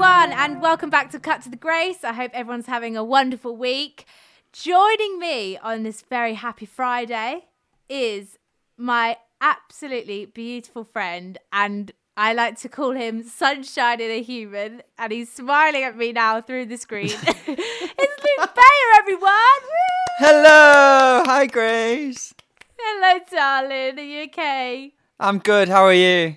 [0.00, 2.04] Everyone, and welcome back to Cut to the Grace.
[2.04, 4.06] I hope everyone's having a wonderful week.
[4.52, 7.46] Joining me on this very happy Friday
[7.88, 8.38] is
[8.76, 15.10] my absolutely beautiful friend, and I like to call him Sunshine in a Human, and
[15.10, 17.06] he's smiling at me now through the screen.
[17.24, 19.62] it's Luke Bayer, everyone!
[19.62, 20.18] Woo!
[20.18, 22.34] Hello, hi Grace.
[22.78, 23.98] Hello, darling.
[23.98, 24.92] Are you okay?
[25.18, 25.68] I'm good.
[25.68, 26.36] How are you?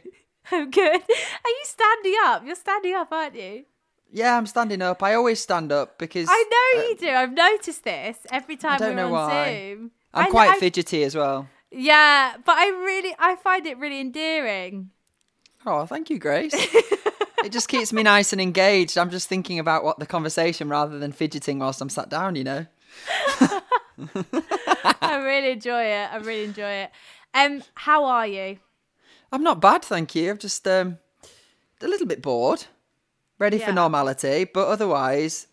[0.53, 1.01] I'm good.
[1.01, 2.45] Are you standing up?
[2.45, 3.65] You're standing up, aren't you?
[4.11, 5.01] Yeah, I'm standing up.
[5.01, 6.43] I always stand up because I
[6.75, 7.09] know uh, you do.
[7.09, 9.53] I've noticed this every time I don't we're know on why.
[9.75, 9.91] Zoom.
[10.13, 11.47] I'm I quite I- fidgety as well.
[11.73, 14.89] Yeah, but I really, I find it really endearing.
[15.65, 16.51] Oh, thank you, Grace.
[16.53, 18.97] it just keeps me nice and engaged.
[18.97, 22.35] I'm just thinking about what the conversation rather than fidgeting whilst I'm sat down.
[22.35, 22.65] You know.
[25.01, 26.09] I really enjoy it.
[26.11, 26.91] I really enjoy it.
[27.33, 28.57] Um, how are you?
[29.31, 30.31] I'm not bad, thank you.
[30.31, 30.97] I'm just um,
[31.81, 32.65] a little bit bored,
[33.39, 33.67] ready Yeah.
[33.67, 35.47] for normality, but otherwise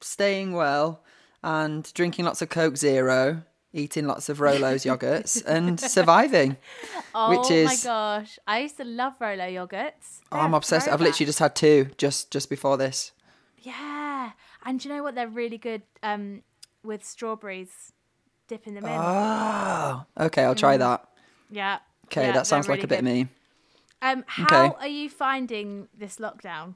[0.00, 1.02] staying well
[1.42, 6.56] and drinking lots of Coke Zero, eating lots of Rolo's yogurts, and surviving.
[7.14, 10.20] Oh Which is- my gosh, I used to love Rolo yogurts.
[10.32, 10.88] Oh, I'm obsessed.
[10.88, 13.12] I've literally just had two just just before this.
[13.62, 14.32] yeah,
[14.64, 15.14] and do you know what?
[15.14, 16.42] They're really good um
[16.84, 17.92] with strawberries,
[18.48, 18.90] dipping them in.
[18.92, 20.42] Oh, okay.
[20.44, 21.06] I'll try that.
[21.50, 21.78] yeah.
[22.12, 23.28] Okay, yeah, that sounds they're like a really bit of me.
[24.02, 24.76] Um, how Okay.
[24.80, 26.74] are you finding this lockdown?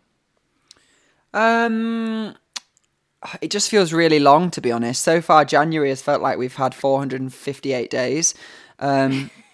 [1.34, 2.34] Um,
[3.42, 5.02] it just feels really long to be honest.
[5.02, 8.34] So far, January has felt like we've had 458 days.
[8.78, 9.30] Um,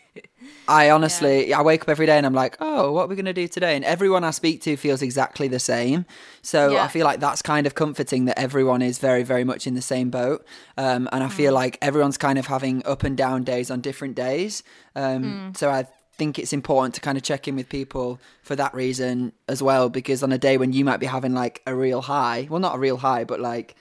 [0.68, 3.24] I honestly, I wake up every day and I'm like, oh, what are we going
[3.26, 3.74] to do today?
[3.76, 6.06] And everyone I speak to feels exactly the same.
[6.42, 6.84] So Yeah.
[6.84, 9.82] I feel like that's kind of comforting that everyone is very, very much in the
[9.82, 10.44] same boat.
[10.76, 11.32] Um, and I Mm.
[11.32, 14.62] feel like everyone's kind of having up and down days on different days.
[14.94, 15.56] Um, Mm.
[15.56, 15.86] So I
[16.16, 19.88] think it's important to kind of check in with people for that reason as well.
[19.88, 22.76] Because on a day when you might be having like a real high, well, not
[22.76, 23.74] a real high, but like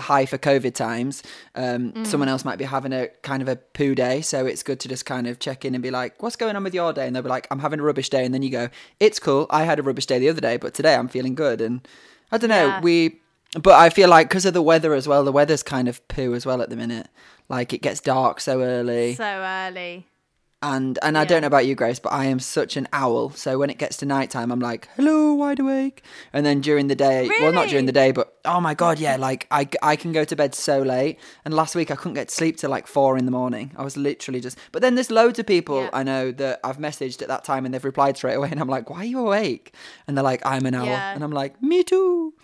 [0.00, 1.22] high for COVID times.
[1.54, 2.06] Um, Mm.
[2.06, 4.88] Someone else might be having a kind of a poo day, so it's good to
[4.88, 7.14] just kind of check in and be like, "What's going on with your day?" And
[7.16, 8.68] they'll be like, "I'm having a rubbish day," and then you go,
[9.00, 9.46] "It's cool.
[9.50, 11.86] I had a rubbish day the other day, but today I'm feeling good." And
[12.32, 12.80] I don't know, Yeah.
[12.80, 13.20] we,
[13.60, 16.34] but I feel like because of the weather as well, the weather's kind of poo
[16.34, 17.08] as well at the minute.
[17.48, 20.06] Like it gets dark so early, So early.
[20.60, 23.30] And and I don't know about you, Grace, but I am such an owl.
[23.30, 26.02] So when it gets to nighttime, I'm like, "Hello, wide awake,"
[26.32, 29.16] and then during the day, well, not during the day, but oh my god, yeah,
[29.16, 31.18] like I I can go to bed so late.
[31.44, 33.72] And last week I couldn't get to sleep till like four in the morning.
[33.76, 34.58] I was literally just.
[34.72, 35.90] But then there's loads of people Yeah.
[35.92, 38.68] I know that I've messaged at that time and they've replied straight away, and I'm
[38.68, 39.74] like, "Why are you awake?"
[40.08, 41.14] And they're like, "I'm an owl," Yeah.
[41.14, 42.34] and I'm like, "Me too."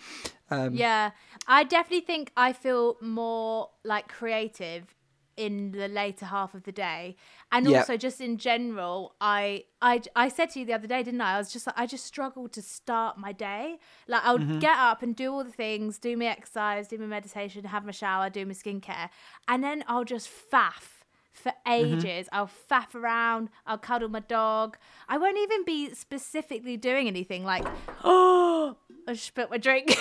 [0.49, 1.11] Um, Yeah,
[1.47, 4.94] I definitely think I feel more like creative
[5.37, 7.15] in the later half of the day,
[7.51, 7.79] and Yeah.
[7.79, 9.15] also just in general.
[9.19, 11.35] I I I said to you the other day, didn't I?
[11.35, 13.77] I was just like I just struggled to start my day.
[14.07, 14.59] Like I would Mm-hmm.
[14.59, 17.91] get up and do all the things, do my exercise, do my meditation, have my
[17.91, 19.09] shower, do my skincare,
[19.47, 21.03] and then I'll just faff
[21.33, 21.93] for Mm-hmm.
[21.99, 22.29] ages.
[22.31, 23.49] I'll faff around.
[23.67, 24.77] I'll cuddle my dog.
[25.09, 27.65] I won't even be specifically doing anything like,
[28.05, 29.87] oh, I spilt my drink.
[29.87, 29.97] Did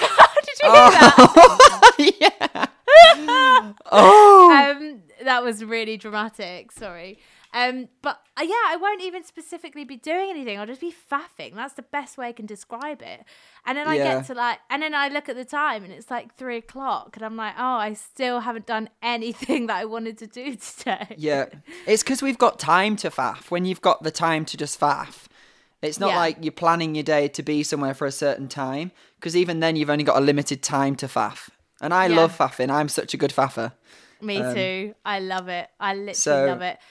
[0.63, 1.95] you hear that?
[2.21, 2.67] yeah.
[3.93, 4.49] oh.
[5.25, 6.73] That was really dramatic.
[6.73, 7.19] Sorry.
[7.53, 10.59] Um, but uh, yeah, I won't even specifically be doing anything.
[10.59, 11.55] I'll just be faffing.
[11.55, 13.25] That's the best way I can describe it.
[13.65, 14.15] And then I Yeah.
[14.17, 17.17] get to like, and then I look at the time and it's like three o'clock,
[17.17, 21.15] and I'm like, oh, I still haven't done anything that I wanted to do today.
[21.17, 21.47] Yeah,
[21.87, 23.51] it's because we've got time to faff.
[23.53, 25.27] When you've got the time to just faff,
[25.81, 26.17] it's not Yeah.
[26.17, 28.91] like you're planning your day to be somewhere for a certain time.
[29.21, 31.51] Because even then, you've only got a limited time to faff.
[31.81, 32.17] And I Yeah.
[32.17, 32.71] love faffing.
[32.71, 33.73] I'm such a good faffer.
[34.25, 34.95] Me too.
[35.05, 35.69] I love it.
[35.79, 36.79] I literally Um, so- love it.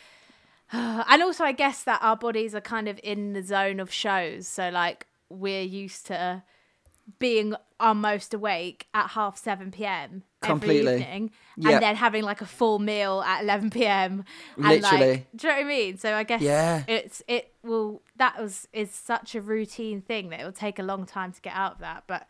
[0.73, 4.47] And also, I guess that our bodies are kind of in the zone of shows.
[4.47, 6.43] So, like, we're used to
[7.19, 10.23] being our most awake at half 7 p.m.
[10.41, 10.79] Completely.
[10.87, 11.73] every evening Yep.
[11.73, 14.23] and then having like a full meal at 11 p.m.
[14.57, 14.81] And Literally.
[15.11, 15.97] like, do you know what I mean?
[15.97, 16.83] So I guess Yeah.
[16.87, 20.83] it's it will that was is such a routine thing that it will take a
[20.83, 22.03] long time to get out of that.
[22.07, 22.25] But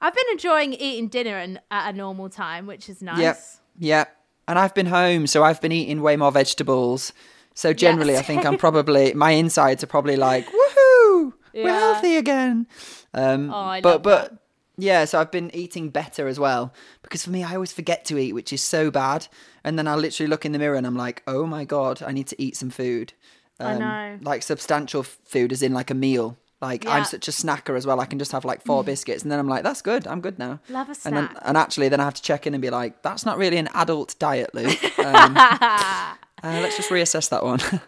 [0.00, 3.18] I've been enjoying eating dinner and at a normal time, which is nice.
[3.18, 3.38] Yep.
[3.78, 4.16] Yep.
[4.52, 7.14] And I've been home, so I've been eating way more vegetables.
[7.54, 12.66] So generally, I think I'm probably my insides are probably like, woohoo, we're healthy again.
[13.14, 14.38] Um, Oh, I but but that.
[14.76, 18.18] yeah, so I've been eating better as well because for me, I always forget to
[18.18, 19.26] eat, which is so bad.
[19.64, 22.12] And then I literally look in the mirror and I'm like, oh my god, I
[22.12, 23.14] need to eat some food.
[23.58, 24.18] I Um, know.
[24.20, 26.36] like substantial food, as in like a meal.
[26.62, 26.92] Like Yeah.
[26.92, 27.98] I'm such a snacker as well.
[28.00, 30.06] I can just have like four biscuits, and then I'm like, "That's good.
[30.06, 31.36] I'm good now." Love a And then, snack.
[31.44, 33.68] and actually, then I have to check in and be like, "That's not really an
[33.74, 36.14] adult diet, Luke." Um, uh,
[36.44, 37.60] let's just reassess that one.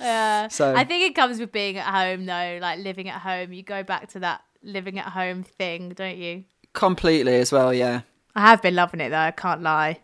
[0.00, 0.48] Yeah.
[0.48, 3.52] So- I think it comes with being at home though, like living at home.
[3.52, 6.42] You go back to that living at home thing, don't you?
[6.72, 7.72] Completely as well.
[7.72, 8.00] Yeah.
[8.34, 9.18] I have been loving it though.
[9.18, 10.00] I can't lie.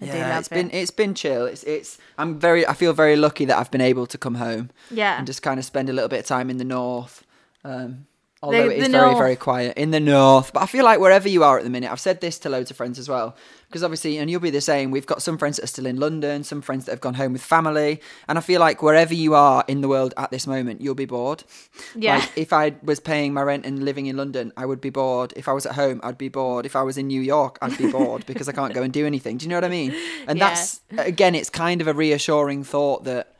[0.00, 1.46] I Yeah, it's been it's been chill.
[1.46, 4.70] It's it's I'm very I feel very lucky that I've been able to come home
[4.90, 5.18] Yeah.
[5.18, 7.24] and just kind of spend a little bit of time in the north.
[7.64, 8.06] Um,
[8.42, 9.18] although The- it is very north.
[9.18, 11.92] very quiet in the north, but I feel like wherever you are at the minute,
[11.92, 13.36] I've said this to loads of friends as well
[13.68, 14.90] because obviously, and you'll be the same.
[14.90, 17.34] We've got some friends that are still in London, some friends that have gone home
[17.34, 20.80] with family, and I feel like wherever you are in the world at this moment,
[20.80, 21.44] you'll be bored.
[21.94, 22.16] Yeah.
[22.16, 25.34] Like if I was paying my rent and living in London, I would be bored.
[25.36, 26.64] If I was at home, I'd be bored.
[26.64, 29.04] If I was in New York, I'd be bored because I can't go and do
[29.06, 29.36] anything.
[29.36, 29.94] Do you know what I mean?
[30.26, 30.48] And Yeah.
[30.48, 33.34] that's again, it's kind of a reassuring thought that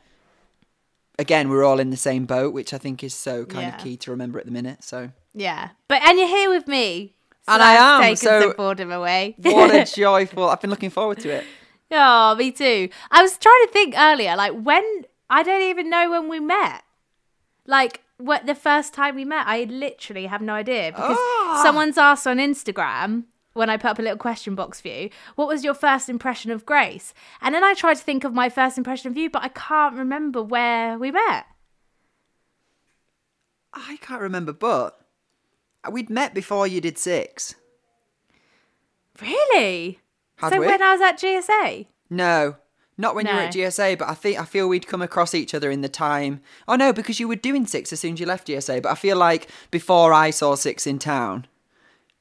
[1.21, 3.75] again we're all in the same boat, which I think is so kind Yeah.
[3.77, 4.83] of key to remember at the minute.
[4.83, 5.69] So Yeah.
[5.87, 7.13] But and you're here with me.
[7.47, 7.73] So And I
[8.09, 9.35] am, so- some boredom away.
[9.39, 10.49] what a joyful!
[10.49, 11.45] I've been looking forward to it.
[11.91, 12.89] Oh, me too.
[13.11, 14.83] I was trying to think earlier, like when
[15.29, 16.83] I don't even know when we met.
[17.65, 21.61] Like what the first time we met, I literally have no idea because Ah.
[21.63, 25.47] someone's asked on Instagram when I put up a little question box for you, what
[25.47, 27.13] was your first impression of Grace?
[27.41, 29.95] And then I tried to think of my first impression of you, but I can't
[29.95, 31.45] remember where we met.
[33.73, 34.99] I can't remember, but
[35.89, 37.55] we'd met before you did six.
[39.21, 39.99] Really?
[40.37, 40.65] Had so we?
[40.65, 41.87] when I was at GSA?
[42.09, 42.55] No,
[42.97, 45.53] not when you were at GSA, but I think I feel we'd come across each
[45.53, 46.41] other in the time.
[46.67, 48.81] Oh no, because you were doing six as soon as you left GSA.
[48.81, 51.47] But I feel like before I saw six in town,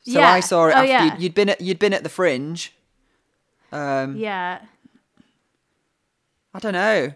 [0.02, 0.30] so Yeah.
[0.30, 1.04] I saw it Oh, after yeah.
[1.14, 2.72] you'd, you'd been at you'd been at the Fringe.
[3.72, 4.60] Um, Yeah.
[6.52, 7.12] I don't know,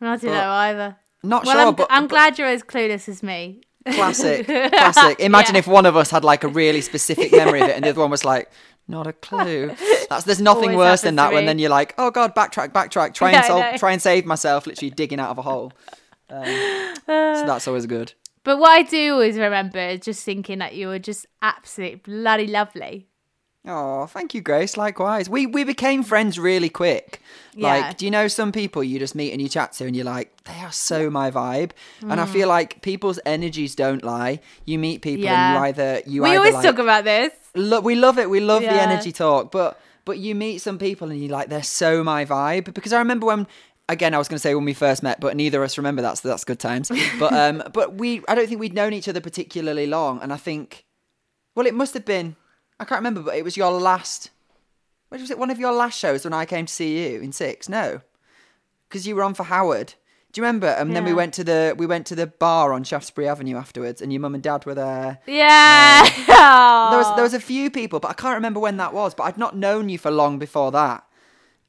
[0.00, 0.96] I don't know either.
[1.22, 3.60] not Well, sure, I'm, but, I'm but glad you're as clueless as me.
[3.92, 5.20] classic, classic.
[5.20, 5.58] Imagine Yeah.
[5.60, 8.00] if one of us had like a really specific memory of it, and the other
[8.00, 8.50] one was like.
[8.88, 9.70] Not a clue.
[10.08, 13.14] That's there's nothing Always worse than that when then you're like, oh god, backtrack, backtrack,
[13.14, 13.76] try and know.
[13.78, 15.72] try and save myself, literally digging out of a hole.
[16.28, 16.44] Um,
[17.06, 18.14] so that's always good.
[18.44, 22.46] But what I do always remember is just thinking that you were just absolutely bloody
[22.46, 23.06] lovely.
[23.66, 24.78] Oh, thank you, Grace.
[24.78, 27.20] Likewise, we we became friends really quick.
[27.54, 27.66] Yeah.
[27.68, 30.06] Like, do you know some people you just meet and you chat to, and you're
[30.06, 31.72] like, they are so my vibe.
[32.00, 32.18] And Mm.
[32.20, 34.40] I feel like people's energies don't lie.
[34.64, 35.56] You meet people, Yeah.
[35.56, 37.32] and you either you we either always like, talk about this.
[37.54, 38.30] lo- we love it.
[38.30, 41.62] We love the energy talk, but but you meet some people and you're like, they're
[41.62, 42.72] so my vibe.
[42.72, 43.46] Because I remember when.
[43.90, 46.00] Again, I was going to say when we first met, but neither of us remember
[46.02, 46.92] that, so that's good times.
[47.18, 50.36] But um, but we, I don't think we'd known each other particularly long, and I
[50.36, 50.84] think,
[51.56, 52.36] well, it must have been,
[52.78, 54.30] I can't remember, but it was your last,
[55.08, 55.38] what was it?
[55.38, 57.68] One of your last shows when I came to see you in six?
[57.68, 58.00] No,
[58.88, 59.94] because you were on for Howard.
[60.32, 60.68] Do you remember?
[60.68, 64.00] And then we went to the we went to the bar on Shaftesbury Avenue afterwards,
[64.00, 65.18] and your mum and dad were there.
[65.26, 66.04] Yeah.
[66.04, 69.12] There was there was a few people, but I can't remember when that was.
[69.12, 71.04] But I'd not known you for long before that.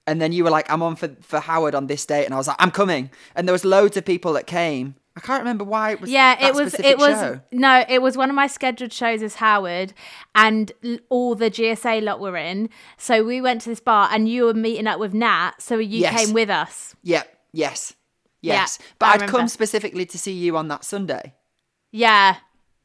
[0.07, 2.37] And then you were like, "I'm on for for Howard on this date," and I
[2.37, 4.95] was like, "I'm coming." And there was loads of people that came.
[5.15, 6.09] I can't remember why it was.
[6.09, 6.73] yeah, it was.
[6.73, 7.39] It was show.
[7.51, 7.83] no.
[7.87, 9.93] It was one of my scheduled shows as Howard,
[10.33, 10.71] and
[11.09, 12.69] all the GSA lot were in.
[12.97, 15.51] So we went to this bar, and you were meeting up with Nat.
[15.59, 16.25] So you Yes.
[16.25, 16.95] came with us.
[17.03, 17.37] Yep.
[17.53, 17.93] Yes.
[18.41, 18.79] Yeah, Yes.
[18.97, 21.35] but I I'd come specifically to see you on that Sunday.
[21.91, 22.37] Yeah,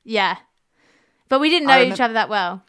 [0.04, 0.36] yeah.
[1.30, 2.62] But we didn't know each other that well.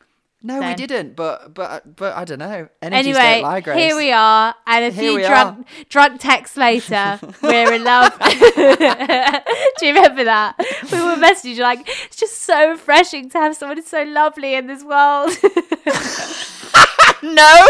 [0.47, 1.15] No, we didn't.
[1.15, 2.69] But but but I don't know.
[2.81, 3.77] Energies Anyway, don't lie, Grace.
[3.77, 8.17] here we are, and a Here few drunk drunk texts later, we're in love.
[8.19, 10.55] Do you remember that?
[10.91, 14.83] We were messaging like, it's just so refreshing to have someone so lovely in this
[14.83, 15.31] world.
[17.23, 17.67] No.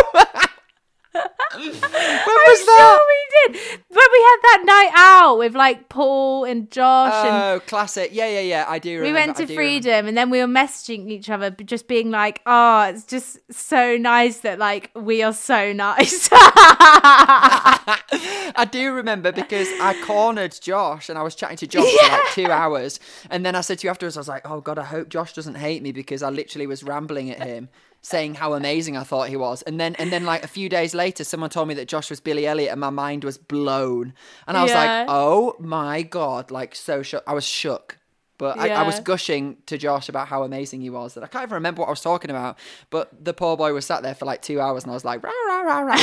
[1.55, 2.97] when was I'm that?
[2.97, 3.79] sure we did.
[3.89, 8.09] When we had that night out with like Paul and Josh and Oh, classic.
[8.13, 8.65] Yeah, yeah, yeah.
[8.67, 9.07] I do remember.
[9.07, 12.41] we went to do freedom and then we were messaging each other just being like
[12.45, 19.67] oh it's just so nice that like we are so nice I do remember because
[19.79, 23.00] I cornered Josh and I was chatting to Josh for like two hours.
[23.29, 25.33] And then I said to you afterwards, I was like, oh God, I hope Josh
[25.33, 27.69] doesn't hate me because I literally was rambling at him
[28.07, 29.61] saying how amazing I thought he was.
[29.63, 32.21] And then, and then like a few days later, someone told me that Josh was
[32.21, 34.13] Billy Elliot and my mind was blown.
[34.47, 34.99] And I was Yeah.
[34.99, 37.23] like, oh my God, like so shook.
[37.27, 37.97] I was shook.
[38.39, 41.44] But I, I was gushing to Josh about how amazing he was that I can't
[41.46, 42.60] even remember what I was talking about.
[42.91, 45.24] But the poor boy was sat there for like two hours and I was like,
[45.24, 45.96] rah, rah, rah, rah.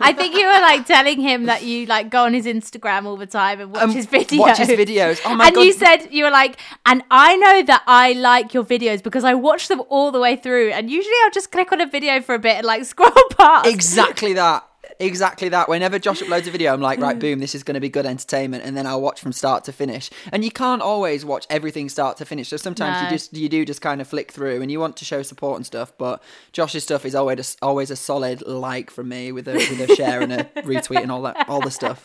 [0.00, 3.18] I think you were like telling him that you like go on his Instagram all
[3.18, 4.38] the time and watch Um, his videos.
[4.38, 5.20] watch his videos.
[5.26, 5.60] Oh my and God.
[5.60, 9.24] And you said you were like, and I know that I like your videos because
[9.24, 10.70] I watch them all the way through.
[10.70, 13.66] And usually I'll just click on a video for a bit and like scroll past.
[13.68, 14.66] exactly that.
[14.98, 15.68] Exactly that.
[15.68, 18.06] Whenever Josh uploads a video, I'm like, right, boom, this is going to be good
[18.06, 20.08] entertainment, and then I'll watch from start to finish.
[20.32, 22.48] And you can't always watch everything start to finish.
[22.48, 23.04] So sometimes No.
[23.04, 25.56] you just you do just kind of flick through, and you want to show support
[25.56, 25.92] and stuff.
[25.98, 26.22] But
[26.52, 30.20] Josh's stuff is always always a solid like from me with a with a share
[30.22, 32.04] and a retweet and all that all the stuff.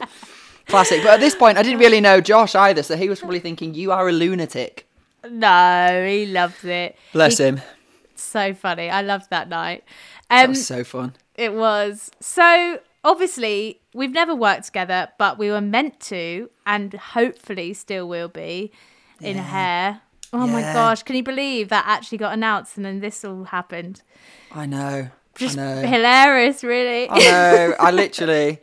[0.67, 1.01] Classic.
[1.01, 3.73] But at this point, I didn't really know Josh either, so he was probably thinking,
[3.73, 4.85] "You are a lunatic."
[5.29, 6.95] No, he loves it.
[7.13, 7.61] Bless He- him.
[8.15, 8.89] So funny.
[8.89, 9.83] I loved that night.
[10.29, 11.15] That Um, was so fun.
[11.41, 12.11] It was.
[12.19, 18.27] So obviously, we've never worked together, but we were meant to, and hopefully still will
[18.27, 18.71] be
[19.19, 20.01] in hair.
[20.31, 24.03] Oh my gosh, can you believe that actually got announced and then this all happened?
[24.51, 25.09] I know.
[25.35, 25.87] Just I know.
[25.87, 27.09] hilarious, really.
[27.09, 27.75] I know.
[27.79, 28.59] I literally,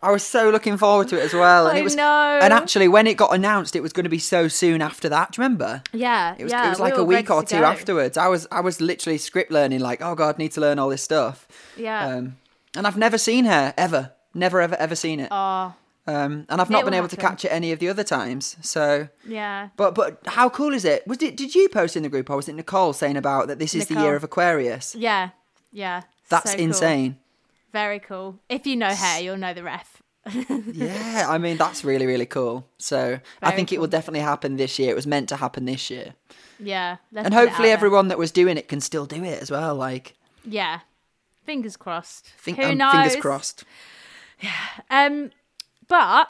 [0.00, 1.66] I was so looking forward to it as well.
[1.66, 2.38] And I it was, know.
[2.40, 5.32] And actually, when it got announced, it was going to be so soon after that.
[5.32, 5.82] Do you remember?
[5.92, 6.52] yeah, It was.
[6.52, 6.66] yeah.
[6.66, 7.64] it was like were a week or two go.
[7.64, 8.16] afterwards.
[8.16, 8.46] I was.
[8.52, 9.80] I was literally script learning.
[9.80, 11.48] Like, oh god, need to learn all this stuff.
[11.76, 12.06] Yeah.
[12.06, 12.36] Um,
[12.76, 14.12] and I've never seen her ever.
[14.34, 15.28] Never ever ever seen it.
[15.32, 15.74] oh,
[16.06, 18.56] Um, and I've not been able to catch it any of the other times.
[18.60, 19.08] So.
[19.26, 19.70] yeah.
[19.76, 21.06] But but how cool is it?
[21.08, 21.36] Was it?
[21.36, 23.88] Did you post in the group or was it Nicole saying about that this is
[23.88, 24.94] the year of Aquarius?
[24.94, 25.30] Yeah.
[25.72, 26.02] Yeah.
[26.28, 26.64] That's So cool.
[27.72, 28.38] Very cool.
[28.48, 30.02] If you know hair, you'll know the ref.
[30.72, 32.66] Yeah, I mean that's really really cool.
[32.78, 34.90] So I Very think it will definitely happen this year.
[34.90, 36.14] It was meant to happen this year,
[36.58, 36.96] Yeah.
[37.14, 37.76] and hopefully there.
[37.76, 39.74] everyone that was doing it can still do it as well.
[39.74, 40.80] Like, Yeah.
[41.44, 42.26] Fingers crossed.
[42.38, 42.92] think, Who um, knows?
[42.92, 43.64] fingers crossed.
[44.40, 44.52] Yeah.
[44.90, 45.30] Um,
[45.88, 46.28] but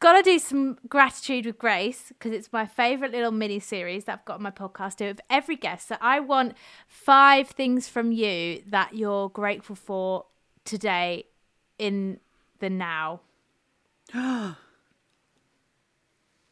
[0.00, 4.24] gotta do some gratitude with Grace because it's my favorite little mini series that I've
[4.26, 5.88] got on my podcast do with every guest.
[5.88, 6.54] So I want
[6.86, 10.26] five things from you that you're grateful for
[10.68, 11.24] today
[11.78, 12.20] in
[12.60, 13.20] the now.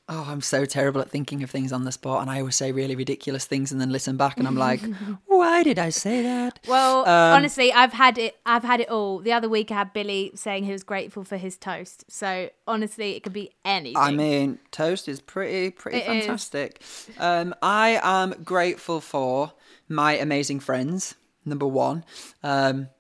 [0.09, 2.71] Oh, I'm so terrible at thinking of things on the spot, and I always say
[2.71, 4.81] really ridiculous things and then listen back, and I'm like,
[5.27, 6.61] why did I say that?
[6.69, 8.37] Well, Um, honestly, I've had it.
[8.47, 9.19] I've had it all.
[9.19, 12.05] The other week, I had Billy saying he was grateful for his toast.
[12.09, 13.97] So honestly, it could be anything.
[13.97, 16.83] I mean, toast is pretty, pretty It fantastic.
[17.19, 19.55] Um, I am grateful for
[19.89, 21.17] my amazing friends.
[21.45, 22.05] Number one,
[22.45, 22.91] um,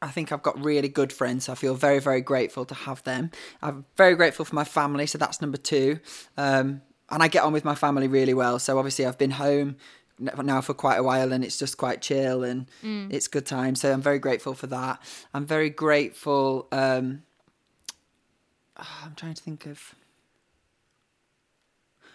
[0.00, 1.44] I think I've got really good friends.
[1.44, 3.30] So I feel very, very grateful to have them.
[3.62, 5.06] I'm very grateful for my family.
[5.06, 5.98] So that's number two.
[6.36, 8.58] Um, and I get on with my family really well.
[8.58, 9.76] So obviously, I've been home
[10.18, 12.66] now for quite a while and it's just quite chill and
[13.10, 13.74] it's good time.
[13.74, 15.00] So I'm very grateful for that.
[15.32, 16.66] I'm very grateful.
[16.72, 17.22] Um,
[18.76, 19.94] I'm trying to think of.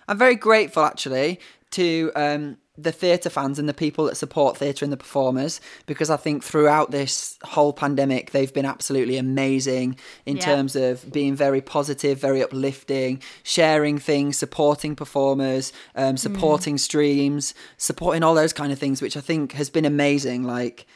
[0.08, 1.40] I'm very grateful actually
[1.72, 6.10] to um, the theatre fans and the people that support theatre and the performers because
[6.10, 10.46] I think throughout this whole pandemic they've been absolutely amazing in Yeah.
[10.46, 18.24] terms of being very positive, very uplifting, sharing things, supporting performers, um, supporting streams, supporting
[18.24, 20.44] all those kind of things, which I think has been amazing.
[20.44, 20.88] Like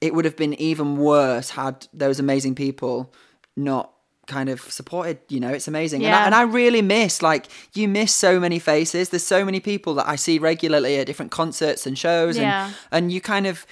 [0.00, 3.12] it would have been even worse had those amazing people
[3.56, 3.90] not
[4.26, 6.04] kind of supported you know it's amazing.
[6.04, 9.08] And, I, and I really miss like you miss so many faces.
[9.10, 12.66] There's so many people that I see regularly at different concerts and shows Yeah.
[12.66, 12.74] and
[13.06, 13.66] and you kind of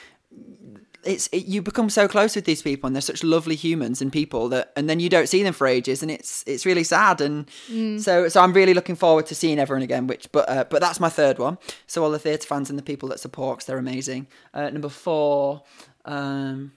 [1.07, 4.11] it's it, you become so close with these people and they're such lovely humans and
[4.11, 7.21] people that and then you don't see them for ages and it's it's really sad
[7.21, 7.47] and
[8.03, 11.01] so so I'm really looking forward to seeing everyone again which but uh, but that's
[11.01, 11.59] my third one.
[11.87, 14.29] So all the theatre fans and the people that support 'cause they're amazing.
[14.55, 15.63] Uh, number four
[16.07, 16.73] um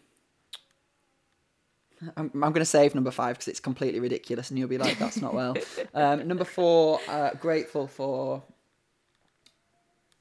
[2.16, 5.00] I'm, I'm going to save number five because it's completely ridiculous and you'll be like
[5.00, 5.56] that's not well
[5.94, 8.44] um, number four uh, grateful for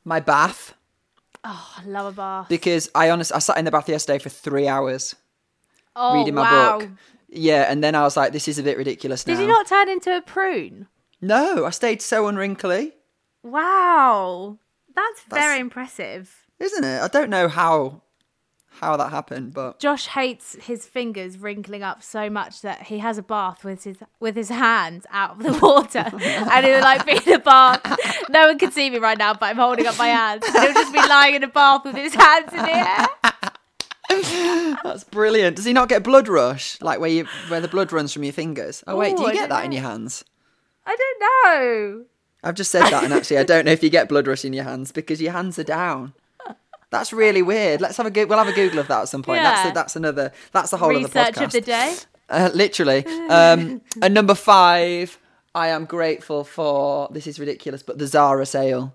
[0.05, 0.75] my bath
[1.45, 2.49] oh, I love a bath.
[2.49, 5.15] because I honestly I sat in the bath yesterday for three hours
[5.97, 6.79] oh, reading my wow.
[6.79, 6.91] book.
[7.29, 9.35] Yeah, and then I was like, this is a bit ridiculous now.
[9.35, 10.87] Did you not turn into a prune?
[11.21, 12.93] No, I stayed so unwrinkly,
[13.43, 14.59] Wow,
[14.95, 16.47] that's, That's- very impressive.
[16.59, 17.01] isn't it?
[17.01, 18.03] I don't know how
[18.81, 23.19] how that happened, but Josh hates his fingers wrinkling up so much that he has
[23.19, 27.19] a bath with his with his hands out of the water, and he'll like be
[27.27, 27.81] in a bath.
[28.29, 30.45] No one can see me right now, but I'm holding up my hands.
[30.47, 33.07] And he'll just be lying in a bath with his hands in the air.
[34.85, 35.57] that's brilliant.
[35.57, 38.33] Does he not get blood rush, like where you where the blood runs from your
[38.33, 38.85] fingers?
[38.87, 40.25] Oh wait, do you I get that in your hands?
[40.87, 42.05] I don't know.
[42.45, 44.53] I've just said that, and actually, I don't know if you get blood rush in
[44.53, 46.15] your hands because your hands are down.
[46.91, 47.81] That's really weird.
[47.81, 49.43] Let's have a go- we'll have a Google of that at some point.
[49.43, 49.71] That's Yeah.
[49.71, 51.45] a, that's another that's the whole of the Research podcast.
[51.45, 51.97] of the day.
[52.29, 53.05] Uh, literally.
[53.29, 55.19] Um, and number five,
[55.55, 58.95] I am grateful for this is ridiculous, but the Zara sale.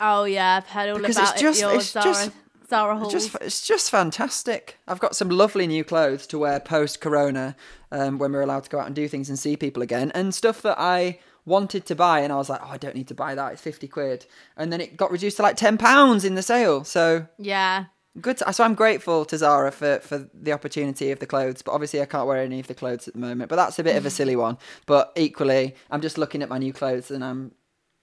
[0.00, 1.62] Oh yeah, I've heard all Because about it's just- it.
[1.62, 2.30] Your it's Zara, just-
[2.70, 4.78] Zara It's just it's just fantastic.
[4.86, 7.56] I've got some lovely new clothes to wear post Corona,
[7.90, 10.32] um, when we're allowed to go out and do things and see people again, and
[10.32, 13.14] stuff that I wanted to buy, and I was like, oh, I don't need to
[13.14, 13.52] buy that.
[13.52, 14.24] It's fifty quid,
[14.56, 16.84] and then it got reduced to like ten pounds in the sale.
[16.84, 17.86] So yeah.
[18.20, 18.36] good.
[18.38, 22.00] To, so I'm grateful to Zara for for the opportunity of the clothes, but obviously
[22.00, 23.48] I can't wear any of the clothes at the moment.
[23.48, 24.58] But that's a bit of a silly one.
[24.86, 27.50] But equally, I'm just looking at my new clothes, and I'm.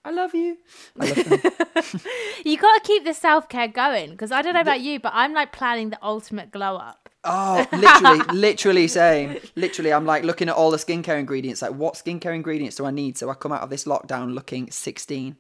[0.08, 0.58] I love you.
[0.98, 1.42] I love them.
[2.46, 5.12] You got to keep the self care going because I don't know about you, but
[5.14, 7.10] I'm like planning the ultimate glow up.
[7.26, 9.38] Oh, literally, literally same.
[9.58, 11.62] Literally, I'm like looking at all the skincare ingredients.
[11.62, 14.72] Like, what skincare ingredients do I need so I come out of this lockdown looking
[14.72, 15.36] 16,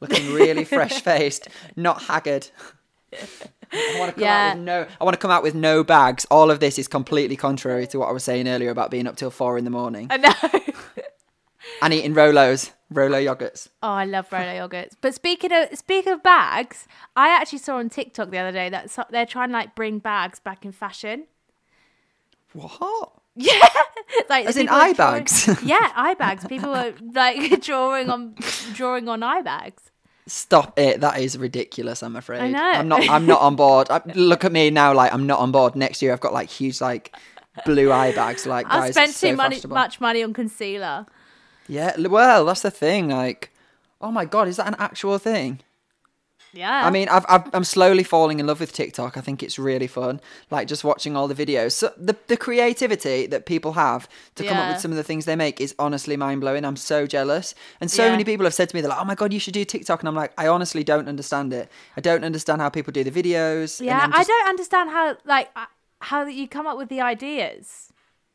[0.00, 2.48] looking really fresh faced, not haggard.
[3.12, 4.48] I want to come Yeah.
[4.52, 4.86] out with no.
[4.98, 6.24] I want to come out with no bags.
[6.30, 9.16] All of this is completely contrary to what I was saying earlier about being up
[9.16, 10.32] till four in the morning I know.
[11.82, 13.68] and eating Rolos, Rolo yogurts.
[13.82, 14.92] Oh, I love Rolo yogurts.
[15.00, 18.90] But speaking of speaking of bags, I actually saw on TikTok the other day that
[18.90, 21.24] so- they're trying to like bring bags back in fashion.
[22.52, 23.12] What?
[23.38, 23.52] Yeah,
[24.30, 25.62] like As in eye drawing- bags?
[25.62, 26.46] yeah, eye bags.
[26.46, 28.34] People are like drawing on
[28.72, 29.90] drawing on eye bags.
[30.26, 31.02] Stop it!
[31.02, 32.02] That is ridiculous.
[32.02, 32.40] I'm afraid.
[32.40, 32.62] I know.
[32.62, 33.10] I'm not.
[33.10, 33.88] I'm not on board.
[33.90, 34.94] I, look at me now.
[34.94, 35.76] Like I'm not on board.
[35.76, 37.14] Next year, I've got like huge like
[37.66, 38.46] blue eye bags.
[38.46, 41.04] Like I guys, spent so too money, much money on concealer.
[41.68, 41.96] Yeah.
[41.98, 43.08] Well, that's the thing.
[43.08, 43.52] Like,
[44.00, 45.60] oh my god, is that an actual thing?
[46.52, 49.18] Yeah, I mean, I've, I've, I'm slowly falling in love with TikTok.
[49.18, 50.22] I think it's really fun.
[50.50, 51.72] Like just watching all the videos.
[51.72, 55.26] So the the creativity that people have to come up with some of the things
[55.26, 56.64] they make is honestly mind blowing.
[56.64, 57.54] I'm so jealous.
[57.78, 58.12] And so Yeah.
[58.12, 60.00] many people have said to me, they're like, "Oh my god, you should do TikTok."
[60.00, 61.70] And I'm like, I honestly don't understand it.
[61.94, 63.78] I don't understand how people do the videos.
[63.78, 64.00] yeah.
[64.04, 65.66] I'm I don't understand how like uh,
[66.00, 67.92] how you come up with the ideas.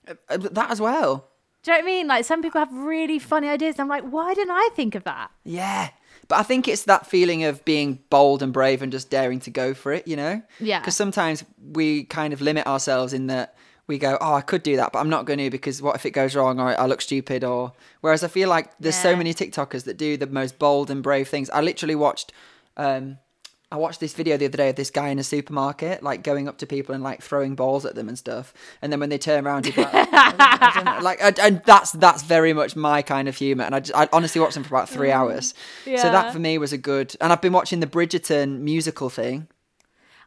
[0.07, 1.30] uh, that as well.
[1.63, 2.07] Do you know what I mean?
[2.07, 3.77] Like some people have really funny ideas.
[3.79, 5.29] I'm like, why didn't I think of that?
[5.43, 5.89] Yeah.
[6.27, 9.49] But I think it's that feeling of being bold and brave and just daring to
[9.51, 10.41] go for it, you know?
[10.59, 10.79] Yeah.
[10.79, 13.55] Because sometimes we kind of limit ourselves in that
[13.87, 16.05] we go, oh, I could do that, but I'm not going to because what if
[16.05, 17.43] it goes wrong or I look stupid?
[17.43, 19.17] Or whereas I feel like there's so Yeah.
[19.17, 21.49] many TikTokers that do the most bold and brave things.
[21.49, 22.31] I literally watched,
[22.77, 23.17] um,
[23.71, 26.49] I watched this video the other day of this guy in a supermarket, like going
[26.49, 28.53] up to people and like throwing balls at them and stuff.
[28.81, 32.51] And then when they turn around, he's like, I like, I- and that's that's very
[32.51, 33.63] much my kind of humor.
[33.63, 35.53] And I, just, I honestly watched them for about three hours.
[35.85, 36.01] Yeah.
[36.01, 37.15] So that for me was a good.
[37.21, 39.47] And I've been watching the Bridgerton musical thing.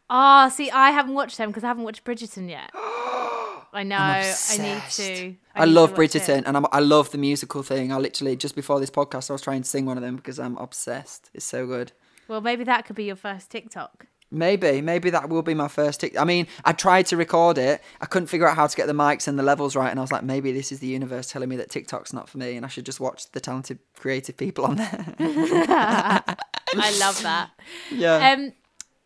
[0.08, 2.70] Ah, see, I haven't watched them because I haven't watched Bridgerton yet.
[2.74, 3.96] I know.
[3.96, 5.34] I need to.
[5.54, 6.44] I, need love to Bridgerton, it.
[6.46, 7.92] and I'm, I love the musical thing.
[7.92, 10.38] I literally just before this podcast, I was trying to sing one of them because
[10.38, 11.30] I'm obsessed.
[11.34, 11.92] It's so good.
[12.28, 14.06] Well, maybe that could be your first TikTok.
[14.30, 16.18] Maybe, maybe that will be my first tick.
[16.18, 17.80] I mean, I tried to record it.
[18.00, 20.02] I couldn't figure out how to get the mics and the levels right, and I
[20.02, 22.66] was like, maybe this is the universe telling me that TikTok's not for me, and
[22.66, 25.14] I should just watch the talented, creative people on there.
[25.18, 27.50] I love that.
[27.92, 28.32] yeah.
[28.32, 28.52] Um,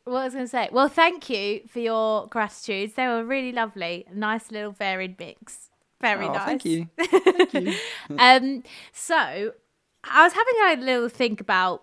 [0.05, 0.69] what was I going to say?
[0.73, 2.95] Well, thank you for your gratitudes.
[2.95, 4.07] They were really lovely.
[4.15, 5.69] Nice little varied mix.
[6.01, 6.47] Very Oh, nice.
[6.47, 6.89] Thank you.
[6.99, 7.75] Thank you.
[8.19, 9.53] Um, so
[10.05, 11.83] I was having a little think about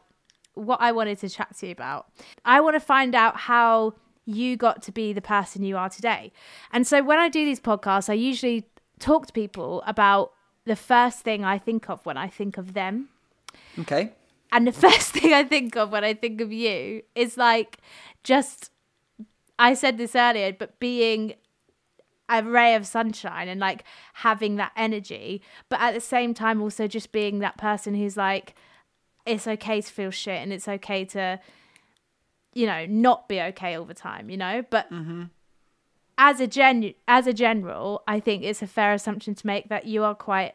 [0.56, 2.08] what I wanted to chat to you about.
[2.44, 3.94] I want to find out how
[4.26, 6.32] you got to be the person you are today.
[6.72, 8.68] And so when I do these podcasts, I usually
[9.00, 10.32] talk to people about
[10.66, 13.10] the first thing I think of when I think of them.
[13.80, 14.14] Okay.
[14.52, 17.78] And the first thing I think of when I think of you is like
[18.24, 18.72] just
[19.58, 21.36] I said this earlier, but being
[22.28, 23.84] a ray of sunshine and like
[24.16, 28.56] having that energy, but at the same time also just being that person who's like,
[29.26, 31.40] it's okay to feel shit and it's okay to,
[32.54, 34.64] you know, not be okay all the time, you know?
[34.70, 35.24] But mm-hmm.
[36.18, 39.86] as a gen as a general, I think it's a fair assumption to make that
[39.86, 40.54] you are quite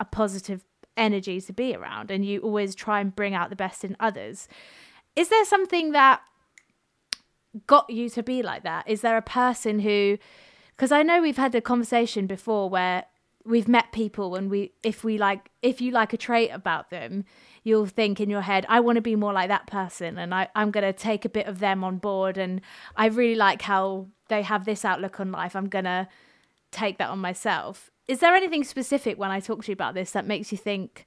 [0.00, 0.64] a positive
[0.96, 4.48] energy to be around and you always try and bring out the best in others.
[5.14, 6.20] Is there something that
[7.66, 8.88] got you to be like that?
[8.88, 10.18] Is there a person who
[10.76, 13.04] because I know we've had a conversation before where
[13.48, 17.24] we've met people and we if we like if you like a trait about them,
[17.64, 20.48] you'll think in your head, I want to be more like that person and I,
[20.54, 22.60] I'm gonna take a bit of them on board and
[22.94, 25.56] I really like how they have this outlook on life.
[25.56, 26.08] I'm gonna
[26.70, 27.90] take that on myself.
[28.06, 31.06] Is there anything specific when I talk to you about this that makes you think,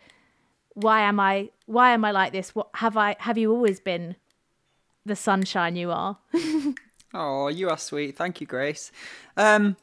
[0.73, 2.56] why am I why am I like this?
[2.56, 4.15] What have I have you always been
[5.06, 6.17] the sunshine you are?
[7.13, 8.15] Oh, you are sweet.
[8.15, 8.91] Thank you, Grace.
[9.36, 9.75] Um,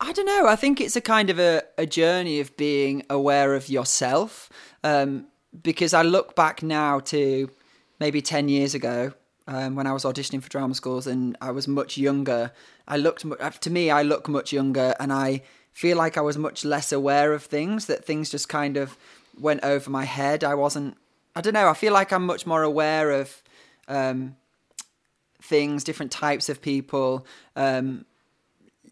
[0.00, 0.46] I don't know.
[0.46, 4.50] I think it's a kind of a, a journey of being aware of yourself.
[4.82, 5.26] Um,
[5.62, 7.50] because I look back now to
[8.00, 9.12] maybe 10 years ago
[9.46, 12.50] um, when I was auditioning for drama schools and I was much younger.
[12.88, 16.36] I looked, uh, to me, I look much younger and I feel like I was
[16.36, 18.96] much less aware of things, that things just kind of
[19.38, 20.44] went over my head.
[20.44, 20.96] I wasn't.
[21.36, 21.68] I don't know.
[21.68, 23.42] I feel like I'm much more aware of
[23.88, 24.36] um,
[25.42, 27.26] things, different types of people
[27.56, 28.04] um,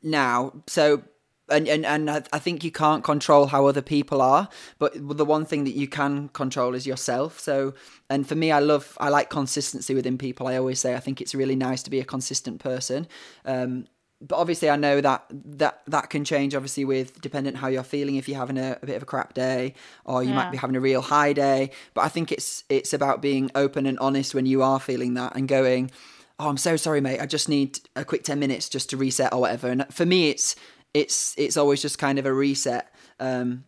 [0.03, 0.53] now.
[0.67, 1.03] So
[1.49, 5.45] and and, and I think you can't control how other people are, but the one
[5.45, 7.39] thing that you can control is yourself.
[7.39, 7.75] So,
[8.09, 10.47] and for me, I love, I like consistency within people.
[10.47, 13.07] I always say I think it's really nice to be a consistent person.
[13.45, 13.87] Um,
[14.21, 16.55] but obviously, I know that that that can change.
[16.55, 18.15] Obviously, with dependent how you're feeling.
[18.17, 20.37] If you're having a, a bit of a crap day, or you yeah.
[20.37, 21.73] might be having a real high day.
[21.93, 25.35] But I think it's it's about being open and honest when you are feeling that,
[25.35, 25.91] and going,
[26.39, 27.21] "Oh, I'm so sorry, mate.
[27.21, 30.31] I just need a quick ten minutes just to reset or whatever." And for me,
[30.31, 30.57] it's
[30.95, 33.65] it's it's always just kind of a reset, um,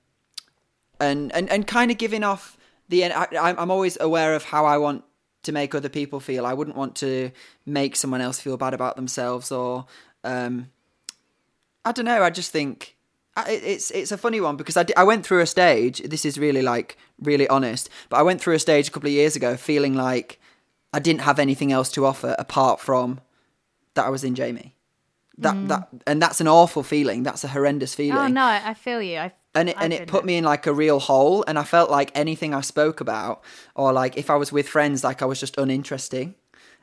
[1.00, 2.56] and and and kind of giving off
[2.88, 3.04] the.
[3.04, 5.04] I, I'm always aware of how I want
[5.44, 6.46] to make other people feel.
[6.46, 7.30] I wouldn't want to
[7.66, 9.86] make someone else feel bad about themselves, or
[10.22, 10.70] um,
[11.84, 12.22] I don't know.
[12.22, 12.96] I just think
[13.36, 15.98] it's it's a funny one because I, I went through a stage.
[16.02, 19.12] This is really like really honest, but I went through a stage a couple of
[19.12, 20.40] years ago feeling like
[20.94, 23.20] I didn't have anything else to offer apart from
[23.94, 24.76] that I was in Jamie.
[25.38, 25.68] That mm.
[25.68, 27.24] that and that's an awful feeling.
[27.24, 28.18] That's a horrendous feeling.
[28.18, 29.18] Oh no, I feel you.
[29.18, 31.90] I and it, and it put me in like a real hole and i felt
[31.90, 33.42] like anything i spoke about
[33.74, 36.34] or like if i was with friends like i was just uninteresting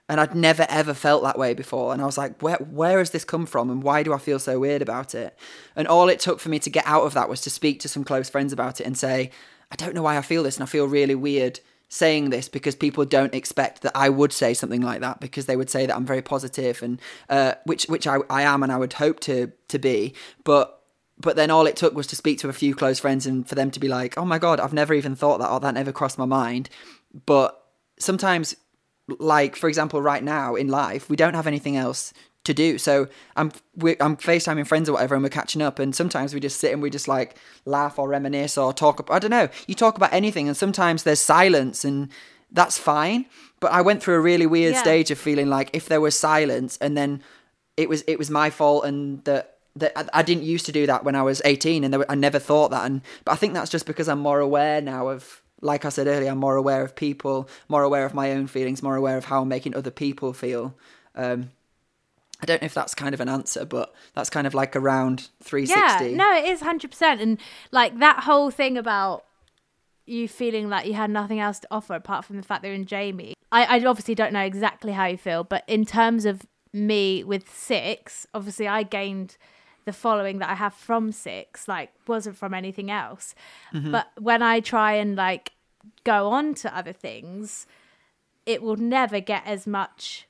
[0.08, 3.12] and i'd never ever felt that way before and i was like where where has
[3.12, 5.38] this come from and why do i feel so weird about it
[5.76, 7.90] and all it took for me to get out of that was to speak to
[7.90, 9.30] some close friends about it and say
[9.72, 11.60] i don't know why i feel this and i feel really weird
[11.92, 15.58] saying this because people don't expect that I would say something like that because they
[15.58, 18.78] would say that I'm very positive and uh, which which I, I am and I
[18.78, 20.14] would hope to to be.
[20.46, 20.82] But
[21.20, 23.56] but then all it took was to speak to a few close friends and for
[23.56, 25.92] them to be like oh my god I've never even thought that or that never
[25.92, 26.70] crossed my mind.
[27.26, 27.62] But
[28.00, 28.56] sometimes
[29.20, 32.78] like for example right now in life we don't have anything else to do.
[32.78, 33.52] So I'm
[33.82, 35.80] I'm FaceTiming friends or whatever, and we're catching up.
[35.80, 39.08] And sometimes we just sit and we just like laugh or reminisce or talk.
[39.10, 39.50] I don't know.
[39.68, 42.10] You talk about anything, and sometimes there's silence, and
[42.52, 43.26] that's fine.
[43.60, 44.82] But I went through a really weird yeah.
[44.82, 47.22] stage of feeling like if there was silence, and then
[47.78, 51.04] it was it was my fault, and that that I didn't used to do that
[51.04, 52.86] when I was 18, and were, I never thought that.
[52.86, 55.42] And but I think that's just because I'm more aware now of.
[55.64, 58.82] Like I said earlier, I'm more aware of people, more aware of my own feelings,
[58.82, 60.74] more aware of how I'm making other people feel.
[61.14, 61.52] Um,
[62.42, 65.30] I don't know if that's kind of an answer, but that's kind of like around
[65.44, 66.10] 360.
[66.10, 67.22] Yeah, no, it is 100%.
[67.22, 67.40] And
[67.72, 69.26] like that whole thing about
[70.06, 72.86] you feeling like you had nothing else to offer apart from the fact they're in
[72.86, 73.36] Jamie.
[73.52, 76.42] I, I obviously don't know exactly how you feel, but in terms of
[76.74, 79.38] me with six, obviously I gained
[79.86, 83.36] the following that I have from six, like wasn't from anything else.
[83.74, 83.92] Mm-hmm.
[83.92, 85.52] But when I try and like
[86.04, 87.68] go on to other things,
[88.46, 90.28] it will never get as much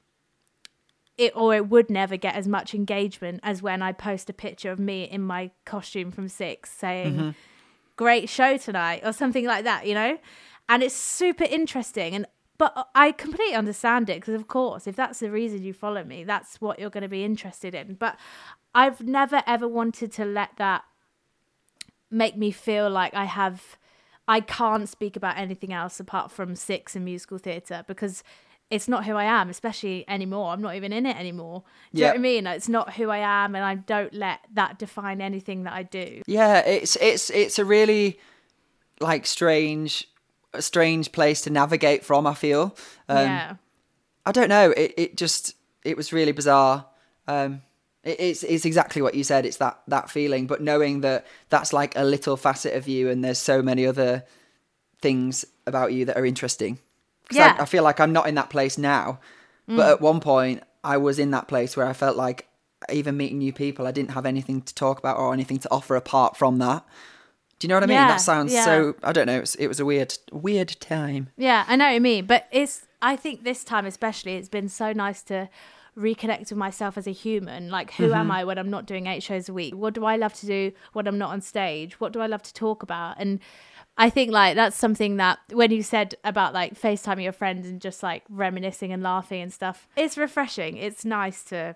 [1.21, 4.71] it or it would never get as much engagement as when I post a picture
[4.71, 7.29] of me in my costume from six saying mm-hmm.
[7.95, 10.17] great show tonight or something like that, you know?
[10.67, 12.25] And it's super interesting and
[12.57, 16.23] but I completely understand it because of course if that's the reason you follow me,
[16.23, 17.95] that's what you're going to be interested in.
[17.95, 18.17] But
[18.73, 20.83] I've never ever wanted to let that
[22.09, 23.77] make me feel like I have
[24.27, 28.23] I can't speak about anything else apart from six and musical theatre because
[28.71, 30.51] it's not who I am, especially anymore.
[30.51, 31.63] I'm not even in it anymore.
[31.93, 32.47] Do you know what I mean?
[32.47, 36.21] It's not who I am, and I don't let that define anything that I do.
[36.25, 38.17] Yeah, it's it's it's a really
[39.01, 40.07] like strange,
[40.59, 42.25] strange place to navigate from.
[42.25, 42.75] I feel.
[43.09, 43.55] Um, yeah.
[44.25, 44.71] I don't know.
[44.71, 46.85] It it just it was really bizarre.
[47.27, 47.63] Um,
[48.05, 49.45] it, it's it's exactly what you said.
[49.45, 53.21] It's that that feeling, but knowing that that's like a little facet of you, and
[53.21, 54.23] there's so many other
[55.01, 56.79] things about you that are interesting
[57.35, 57.55] yeah.
[57.57, 59.19] I, I, feel like I'm not in that place now.
[59.69, 59.77] Mm.
[59.77, 62.47] But at one point, I was in that place where I felt like
[62.91, 65.95] even meeting new people, I didn't have anything to talk about or anything to offer
[65.95, 66.85] apart from that.
[67.59, 67.95] Do you know what I mean?
[67.95, 68.65] Yeah, that sounds yeah.
[68.65, 68.95] so.
[69.03, 69.37] I don't know.
[69.37, 71.29] It was, it was a weird, weird time.
[71.37, 72.25] Yeah, I know what you mean.
[72.25, 72.87] But it's.
[73.03, 75.47] I think this time especially, it's been so nice to
[75.97, 77.69] reconnect with myself as a human.
[77.69, 78.13] Like, who mm-hmm.
[78.15, 79.75] am I when I'm not doing eight shows a week?
[79.75, 81.99] What do I love to do when I'm not on stage?
[81.99, 83.17] What do I love to talk about?
[83.19, 83.39] And
[83.97, 87.81] I think like that's something that when you said about like FaceTiming your friends and
[87.81, 90.77] just like reminiscing and laughing and stuff, it's refreshing.
[90.77, 91.75] It's nice to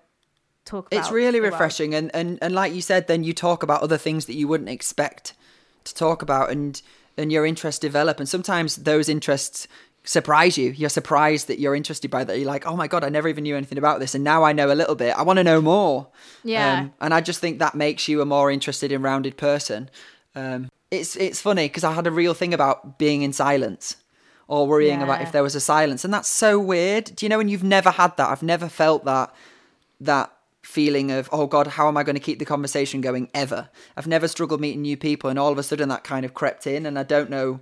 [0.64, 3.98] talk It's really refreshing and, and and like you said, then you talk about other
[3.98, 5.34] things that you wouldn't expect
[5.84, 6.80] to talk about and
[7.16, 9.68] and your interests develop and sometimes those interests
[10.06, 10.70] surprise you.
[10.70, 12.38] You're surprised that you're interested by that.
[12.38, 14.52] You're like, oh my god, I never even knew anything about this, and now I
[14.52, 15.16] know a little bit.
[15.16, 16.08] I want to know more.
[16.44, 16.80] Yeah.
[16.80, 19.90] Um, and I just think that makes you a more interested and rounded person.
[20.34, 23.96] Um, it's it's funny because I had a real thing about being in silence
[24.48, 25.04] or worrying yeah.
[25.04, 27.04] about if there was a silence, and that's so weird.
[27.16, 28.28] Do you know when you've never had that?
[28.28, 29.34] I've never felt that
[30.00, 30.32] that
[30.62, 34.08] feeling of oh god how am i going to keep the conversation going ever i've
[34.08, 36.84] never struggled meeting new people and all of a sudden that kind of crept in
[36.84, 37.60] and i don't know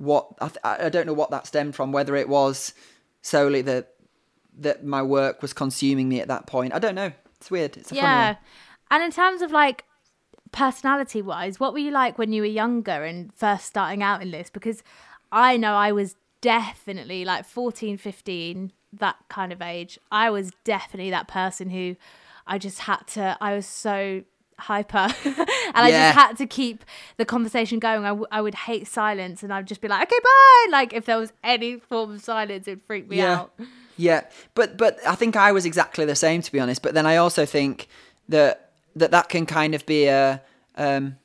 [0.00, 1.92] what I, th- I don't know what that stemmed from.
[1.92, 2.72] Whether it was
[3.22, 3.94] solely that
[4.58, 6.74] that my work was consuming me at that point.
[6.74, 7.12] I don't know.
[7.36, 7.76] It's weird.
[7.76, 8.36] It's a funny yeah.
[8.90, 9.84] And in terms of like
[10.52, 14.30] personality wise, what were you like when you were younger and first starting out in
[14.30, 14.50] this?
[14.50, 14.82] Because
[15.32, 19.98] I know I was definitely like 14, 15, that kind of age.
[20.10, 21.96] I was definitely that person who
[22.46, 24.22] I just had to, I was so
[24.58, 26.84] hyper and I just had to keep
[27.16, 28.04] the conversation going.
[28.04, 30.66] I, w- I would hate silence and I'd just be like, okay, bye.
[30.70, 33.40] Like if there was any form of silence, it would freak me Yeah.
[33.40, 33.52] out.
[33.96, 34.22] Yeah,
[34.54, 36.80] but but I think I was exactly the same to be honest.
[36.82, 37.86] But then I also think
[38.30, 40.42] that that that can kind of be a
[40.76, 41.16] um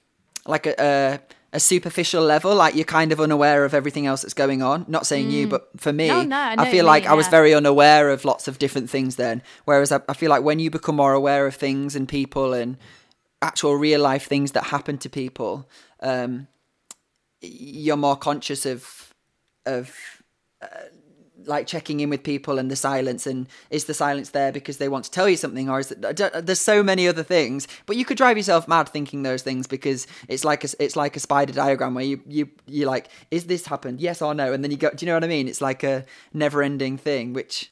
[0.46, 1.20] like a a,
[1.54, 2.54] a superficial level.
[2.56, 4.86] Like you're kind of unaware of everything else that's going on.
[4.88, 6.28] Not saying you, but for me, Mm.
[6.28, 7.32] No, no, I I feel like mean, I was yeah.
[7.32, 9.42] very unaware of lots of different things then.
[9.66, 12.78] Whereas I, I feel like when you become more aware of things and people and
[13.42, 15.70] actual real life things that happen to people,
[16.02, 16.48] um,
[17.42, 19.14] you're more conscious of
[19.66, 19.96] of
[20.62, 20.68] uh,
[21.48, 24.90] like checking in with people and the silence and is the silence there because they
[24.90, 27.68] want to tell you something or is it there's so many other things.
[27.86, 31.16] But you could drive yourself mad thinking those things because it's like a, it's like
[31.16, 34.00] a spider diagram where you you you're like is this happened?
[34.02, 34.54] Yes or no?
[34.54, 35.48] And then you go do you know what i mean?
[35.48, 37.72] It's like a never ending thing which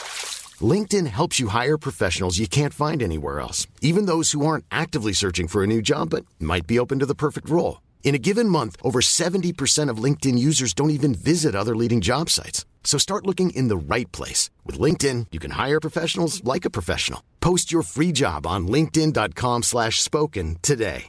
[0.61, 5.13] LinkedIn helps you hire professionals you can't find anywhere else, even those who aren't actively
[5.13, 7.81] searching for a new job but might be open to the perfect role.
[8.03, 12.29] In a given month, over 70% of LinkedIn users don't even visit other leading job
[12.29, 12.65] sites.
[12.83, 14.49] So start looking in the right place.
[14.65, 17.23] With LinkedIn, you can hire professionals like a professional.
[17.39, 21.05] Post your free job on linkedin.com slash spoken today.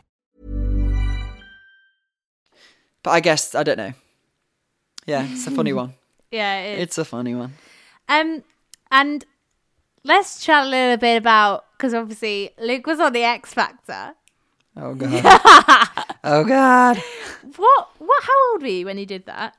[3.04, 3.92] but i guess i don't know
[5.06, 5.92] yeah it's a funny one
[6.30, 6.82] Yeah, it is.
[6.84, 7.54] it's a funny one
[8.08, 8.44] Um,
[8.92, 9.24] and
[10.04, 14.14] let's chat a little bit about because obviously Luke was on the X Factor.
[14.76, 15.22] oh god
[16.24, 17.02] oh god
[17.56, 17.88] What?
[17.98, 18.22] What?
[18.24, 19.56] How old were you when you did that?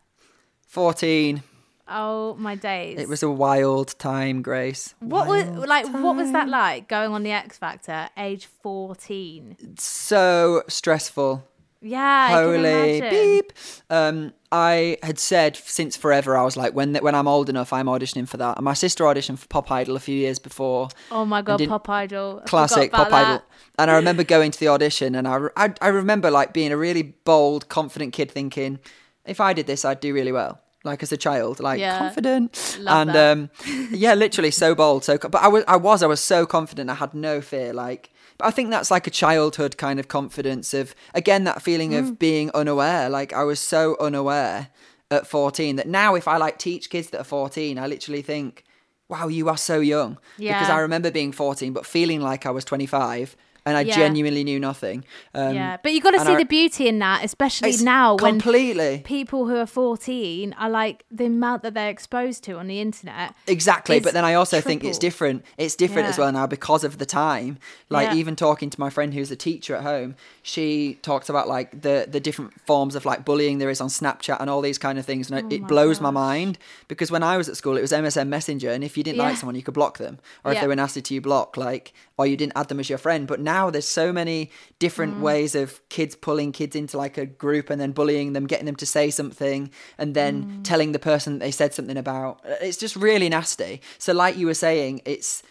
[0.68, 1.44] 14
[1.86, 2.98] Oh my days!
[2.98, 5.86] it was a wild time grace What was like?
[5.88, 9.58] What was that like going on the X Factor, age fourteen?
[9.78, 11.44] so stressful
[11.84, 13.10] Yeah, holy imagine.
[13.10, 13.54] beep.
[13.90, 17.88] Um, I had said since forever, I was like, when when I'm old enough, I'm
[17.88, 18.58] auditioning for that.
[18.58, 20.90] And my sister auditioned for Pop Idol a few years before.
[21.12, 23.44] Oh my god, Pop Idol, I Classic Pop about Idol.
[23.78, 26.78] And I remember going to the audition, and I, I I remember like being a
[26.78, 28.80] really bold, confident kid, thinking,
[29.26, 30.60] if I did this, I'd do really well.
[30.86, 31.98] Like as a child, like Yeah.
[31.98, 33.32] confident, Love and that.
[33.32, 33.50] um,
[33.92, 35.18] yeah, literally so bold, so.
[35.18, 36.90] But I was, I was, I was so confident.
[36.90, 37.74] I had no fear.
[37.74, 42.00] Like, I think that's like a childhood kind of confidence of again that feeling Mm.
[42.00, 43.10] of being unaware.
[43.10, 44.70] Like I was so unaware
[45.12, 48.64] at fourteen that now if I like teach kids that are fourteen, I literally think,
[49.10, 50.18] wow, you are so young.
[50.38, 50.58] Yeah.
[50.60, 53.36] Because I remember being fourteen, but feeling like I was twenty five.
[53.66, 53.96] And I Yeah.
[53.96, 55.06] genuinely knew nothing.
[55.34, 58.40] Um, yeah, but you got to see I- the beauty in that, especially now when
[58.40, 59.02] completely.
[59.06, 63.34] people who are 14 are like the amount that they're exposed to on the internet.
[63.48, 65.46] Exactly, but then I also think it's different.
[65.58, 67.58] It's different as well now because of the time.
[67.90, 68.16] Like Yeah.
[68.16, 72.08] even talking to my friend who's a teacher at home, she talks about like the
[72.12, 75.06] the different forms of like bullying there is on Snapchat and all these kind of
[75.06, 76.58] things, and it- Oh it blows my mind
[76.90, 79.30] because when I was at school, it was MSN Messenger, and if you didn't Yeah.
[79.30, 81.94] like someone, you could block them, or if they were nasty to you, block like,
[82.18, 83.26] or you didn't add them as your friend.
[83.28, 85.22] But now there's so many different Mm.
[85.22, 88.76] ways of kids pulling kids into like a group and then bullying them, getting them
[88.78, 90.64] to say something, and then Mm.
[90.64, 92.42] telling the person that they said something about.
[92.62, 93.82] It's just really nasty.
[93.98, 95.44] So, like you were saying, it's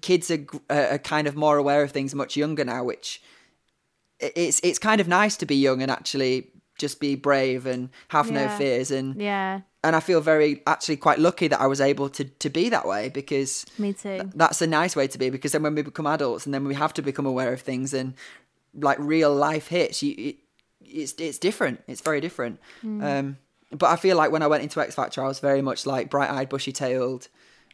[0.00, 3.22] kids are, are kind of more aware of things much younger now, which
[4.20, 8.30] it's it's kind of nice to be young and actually just be brave and have
[8.30, 12.08] no fears and Yeah, and I feel very actually quite lucky that I was able
[12.10, 14.30] to to be that way because me too.
[14.34, 16.74] that's a nice way to be because then when we become adults and then we
[16.74, 18.14] have to become aware of things and
[18.74, 20.36] like real life hits you it,
[20.84, 21.82] it's it's different.
[21.86, 22.60] It's very different.
[22.82, 23.38] Um
[23.70, 26.10] but I feel like when I went into X Factor I was very much like
[26.10, 27.28] bright-eyed bushy-tailed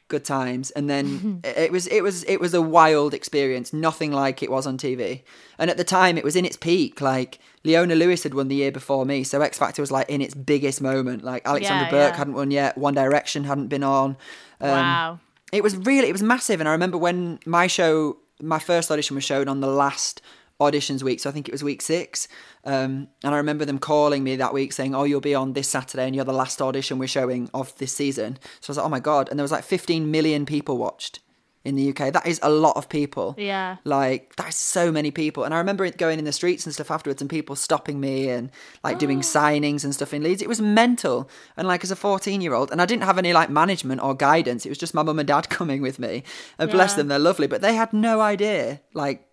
[0.08, 0.70] good times.
[0.72, 4.66] And then it was it was it was a wild experience, nothing like it was
[4.66, 5.22] on TV.
[5.58, 7.00] And at the time, it was in its peak.
[7.00, 10.20] Like Leona Lewis had won the year before me, so X Factor was like in
[10.20, 11.24] its biggest moment.
[11.24, 12.16] Like Alexandra Yeah, Burke yeah.
[12.18, 14.16] hadn't won yet, One Direction hadn't been on.
[14.60, 15.18] Um, wow.
[15.52, 16.60] it was really, it was massive.
[16.60, 20.20] And I remember when my show, my first audition was shown on the last
[20.60, 21.20] auditions week.
[21.20, 22.28] So I think it was week six.
[22.64, 25.68] Um, and I remember them calling me that week saying, Oh, you'll be on this
[25.68, 28.38] Saturday and you're the last audition we're showing of this season.
[28.60, 29.28] So I was like, Oh my God.
[29.28, 31.20] And there was like 15 million people watched
[31.64, 32.12] in the UK.
[32.12, 33.34] That is a lot of people.
[33.38, 33.78] Yeah.
[33.84, 35.44] Like, that's so many people.
[35.44, 38.28] And I remember it going in the streets and stuff afterwards and people stopping me
[38.28, 38.50] and
[38.84, 40.42] like doing signings and stuff in Leeds.
[40.42, 41.28] It was mental.
[41.56, 44.14] And like as a 14 year old, and I didn't have any like management or
[44.14, 44.66] guidance.
[44.66, 46.22] It was just my mum and dad coming with me.
[46.58, 47.46] And bless them, they're lovely.
[47.46, 49.26] But they had no idea like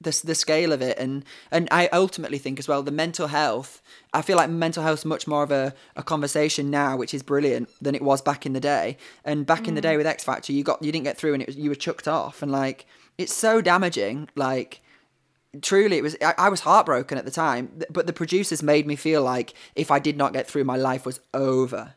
[0.00, 0.98] the, the scale of it.
[0.98, 3.82] And and I ultimately think as well the mental health
[4.12, 7.22] I feel like mental health is much more of a, a conversation now which is
[7.22, 8.96] brilliant than it was back in the day.
[9.24, 9.98] And back in the day mm.
[9.98, 12.08] with X Factor you got you didn't get through and it was, you were chucked
[12.08, 12.42] off.
[12.42, 12.86] And like
[13.18, 14.28] it's so damaging.
[14.34, 14.80] Like
[15.62, 17.80] truly it was I, I was heartbroken at the time.
[17.90, 21.04] But the producers made me feel like if I did not get through my life
[21.04, 21.94] was over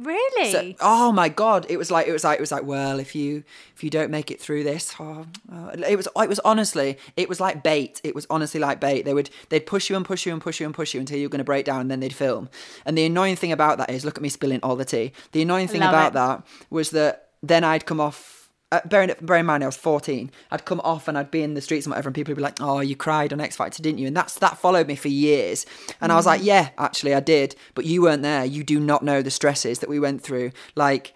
[0.00, 0.50] Really?
[0.50, 1.66] so, oh my god!
[1.68, 4.10] It was like it was like it was like well, if you if you don't
[4.10, 5.68] make it through this, oh, oh.
[5.68, 8.00] it was it was honestly it was like bait.
[8.02, 9.02] It was honestly like bait.
[9.02, 11.18] They would they'd push you and push you and push you and push you until
[11.18, 12.48] you were going to break down, and then they'd film.
[12.86, 15.12] And the annoying thing about that is, look at me spilling all the tea.
[15.32, 16.14] The annoying thing Love about it.
[16.14, 18.39] that was that then I'd come off.
[18.72, 20.30] Uh, bearing, it, bearing in mind, I was 14.
[20.52, 22.42] I'd come off and I'd be in the streets and whatever, and people would be
[22.42, 25.08] like, "Oh, you cried on X Factor, didn't you?" And that's that followed me for
[25.08, 25.66] years.
[26.00, 28.44] And I was like, "Yeah, actually, I did, but you weren't there.
[28.44, 30.52] You do not know the stresses that we went through.
[30.76, 31.14] Like,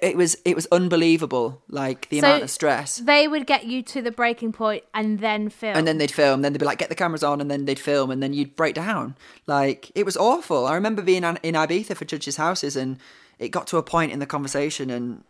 [0.00, 1.60] it was it was unbelievable.
[1.68, 5.18] Like the So amount of stress." They would get you to the breaking point and
[5.18, 5.76] then film.
[5.76, 6.40] And then they'd film.
[6.40, 8.56] Then they'd be like, "Get the cameras on," and then they'd film, and then you'd
[8.56, 9.14] break down.
[9.46, 10.66] Like it was awful.
[10.66, 12.96] I remember being in Ibiza for judges' houses, and
[13.38, 15.22] it got to a point in the conversation, and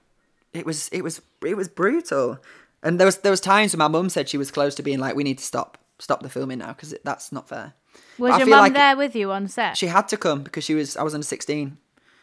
[0.52, 2.38] it was it was it was brutal.
[2.82, 4.98] And there was there was times when my mum said she was close to being
[4.98, 7.74] like, "We need to stop stop the filming now because that's not fair."
[8.18, 9.76] was your mum like there with you on set?
[9.76, 11.78] She had to come because she was I was under sixteen.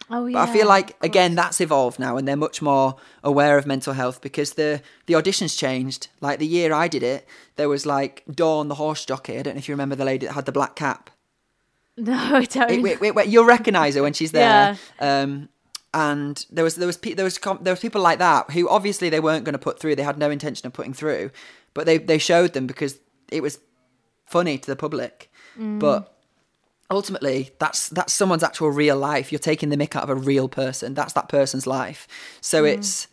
[0.10, 0.34] oh yeah.
[0.46, 3.94] But I feel like again that's evolved now, and they're much more aware of mental
[3.94, 6.08] health because the the auditions changed.
[6.22, 9.38] Like the year I did it, there was like Dawn, the horse jockey.
[9.38, 11.10] I don't know if you remember the lady that had the black cap.
[11.98, 12.72] no, I don't.
[12.72, 14.78] It- wait, wait, you'll recognise her when she's there.
[15.00, 15.50] Um,
[15.94, 18.68] and there was there was pe- there was com- there was people like that who
[18.70, 19.96] obviously they weren't going to put through.
[19.96, 21.32] They had no intention of putting through,
[21.74, 23.60] but they they showed them because it was
[24.26, 25.32] funny to the public.
[25.58, 25.80] Mm.
[25.80, 26.14] But
[26.92, 29.32] ultimately that's that's someone's actual real life.
[29.32, 30.94] You're taking the mick out of a real person.
[30.94, 32.08] That's that person's life.
[32.42, 32.74] So mm.
[32.74, 33.08] it's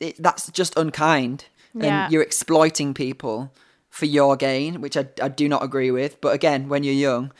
[0.00, 1.46] it, that's just unkind.
[1.74, 2.04] Yeah.
[2.04, 3.50] and you're exploiting people
[3.88, 6.20] for your gain which I, I do not agree with.
[6.20, 7.32] But again when you're young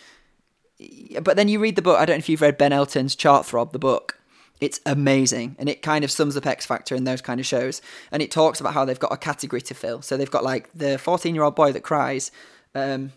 [1.21, 3.47] but then you read the book i don't know if you've read ben elton's chart
[3.47, 4.19] throb the book
[4.63, 7.83] it's amazing and it kind of sums up x factor and those kind of shows
[8.13, 10.71] and it talks about how they've got a category to fill so they've got like
[10.73, 12.31] the 14 year old boy that cries
[12.75, 13.13] um,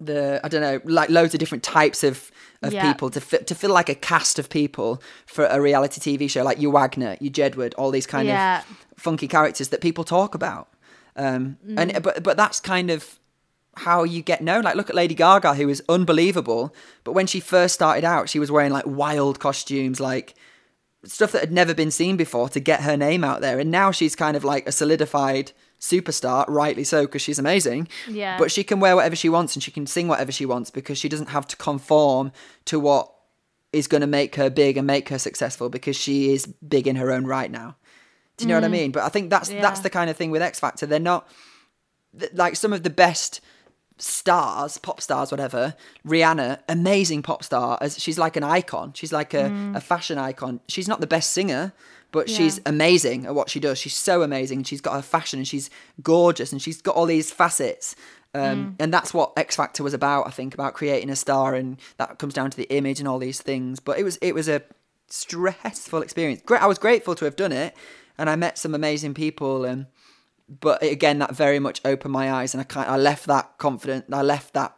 [0.00, 2.30] the I don't know, like loads of different types of
[2.62, 2.92] of Yeah.
[2.92, 6.42] people to fi- to feel like a cast of people for a reality TV show,
[6.44, 8.60] like your Wagner, your Jedward, all these kind Yeah.
[8.60, 10.68] of funky characters that people talk about.
[11.16, 13.18] Um, and but but that's kind of
[13.78, 14.64] how you get known.
[14.64, 18.38] Like look at Lady Gaga, who is unbelievable, but when she first started out, she
[18.38, 20.34] was wearing like wild costumes, like
[21.04, 23.58] stuff that had never been seen before to get her name out there.
[23.58, 27.88] And now she's kind of like a solidified superstar, rightly so, because she's amazing.
[28.08, 28.36] Yeah.
[28.38, 30.98] But she can wear whatever she wants and she can sing whatever she wants because
[30.98, 32.32] she doesn't have to conform
[32.66, 33.12] to what
[33.72, 36.96] is going to make her big and make her successful because she is big in
[36.96, 37.76] her own right now.
[38.36, 38.72] Do you know what I mm.
[38.72, 38.92] mean?
[38.92, 40.86] But I think that's that's the kind of thing with X Factor.
[40.86, 41.28] They're not
[42.32, 43.40] like some of the best
[43.98, 45.74] stars, pop stars, whatever.
[46.06, 47.78] Rihanna, amazing pop star.
[47.80, 48.92] As she's like an icon.
[48.94, 50.60] She's like a, a fashion icon.
[50.68, 51.72] She's not the best singer,
[52.12, 53.78] but she's amazing at what she does.
[53.78, 54.64] She's so amazing.
[54.64, 55.68] She's got her fashion and she's
[56.02, 57.94] gorgeous and she's got all these facets.
[58.34, 60.26] Um, And that's what X Factor was about.
[60.26, 63.18] I think about creating a star, and that comes down to the image and all
[63.18, 63.80] these things.
[63.80, 64.62] But it was it was a
[65.08, 66.42] stressful experience.
[66.44, 67.74] Great, I was grateful to have done it,
[68.18, 69.64] and I met some amazing people.
[69.64, 69.86] And
[70.48, 74.06] but again, that very much opened my eyes, and I kind I left that confident.
[74.12, 74.74] I left that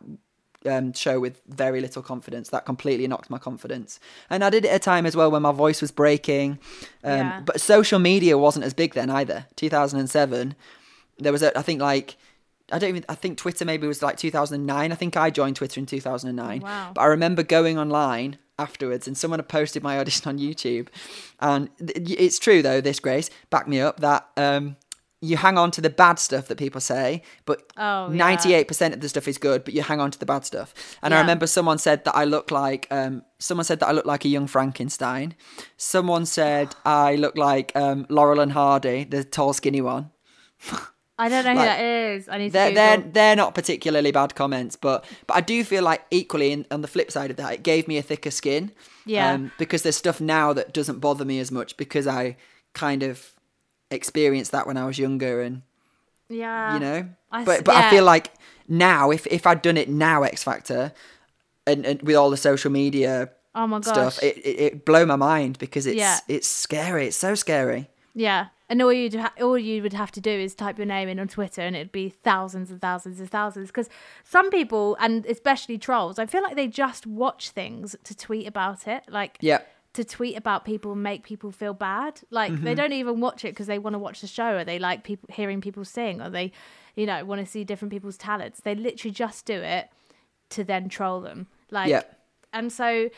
[0.66, 2.48] um, show with very little confidence.
[2.50, 4.00] That completely knocked my confidence.
[4.28, 6.58] And I did it at a time as well when my voice was breaking.
[7.04, 7.40] Um, Yeah.
[7.40, 9.46] But social media wasn't as big then either.
[9.56, 10.54] 2007,
[11.18, 12.16] there was a, I think like.
[12.72, 13.04] I don't even.
[13.08, 14.92] I think Twitter maybe was like 2009.
[14.92, 16.60] I think I joined Twitter in 2009.
[16.60, 16.92] Wow.
[16.94, 20.86] But I remember going online afterwards, and someone had posted my audition on YouTube.
[21.40, 22.80] And it's true though.
[22.80, 24.76] This Grace back me up that um,
[25.22, 28.16] you hang on to the bad stuff that people say, but Oh, yeah.
[28.16, 30.72] ninety-eight percent of the stuff is good, but you hang on to the bad stuff.
[31.02, 34.06] And I remember someone said that I look like um, someone said that I look
[34.06, 35.34] like a young Frankenstein.
[35.76, 40.10] Someone said I look like um, Laurel and Hardy, the tall, skinny one.
[41.18, 42.28] I don't know who that is.
[42.30, 46.02] I need They're they're they're not particularly bad comments, but but I do feel like
[46.10, 48.72] equally in, on the flip side of that, it gave me a thicker skin.
[49.04, 49.32] Yeah.
[49.32, 52.36] Um, because there's stuff now that doesn't bother me as much because I
[52.72, 53.32] kind of
[53.90, 55.62] experienced that when I was younger and
[56.28, 56.74] yeah.
[56.74, 57.08] you know.
[57.30, 57.86] I but but yeah.
[57.86, 58.32] I feel like
[58.68, 60.92] now, if if I'd done it now, X Factor,
[61.66, 63.92] and, and with all the social media Oh my gosh.
[63.92, 66.18] stuff, it, it it blow my mind because it's Yeah.
[66.28, 67.06] it's scary.
[67.08, 67.88] It's so scary.
[68.14, 71.08] Yeah, and all you ha- all you would have to do is type your name
[71.08, 73.68] in on Twitter, and it'd be thousands and thousands and thousands.
[73.68, 73.88] Because
[74.24, 78.86] some people, and especially trolls, I feel like they just watch things to tweet about
[78.88, 79.60] it, like Yeah.
[79.94, 82.20] To tweet about people and make people feel bad.
[82.30, 82.64] Like Mm-hmm.
[82.64, 85.02] they don't even watch it because they want to watch the show, or they like
[85.04, 86.52] people hearing people sing, or they,
[86.96, 88.60] you know, want to see different people's talents.
[88.60, 89.88] They literally just do it
[90.50, 91.48] to then troll them.
[91.70, 92.02] Like, Yeah.
[92.52, 93.10] and so,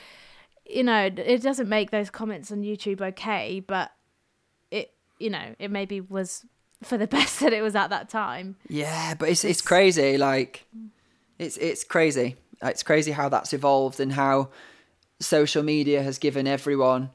[0.66, 3.92] you know, it doesn't make those comments on YouTube okay, but
[4.70, 6.46] it, you know, it maybe was
[6.82, 8.56] for the best that it was at that time.
[8.68, 10.16] Yeah, but it's it's crazy.
[10.16, 10.64] Like,
[11.38, 12.36] it's it's crazy.
[12.62, 14.50] It's crazy how that's evolved and how
[15.22, 17.10] social media has given everyone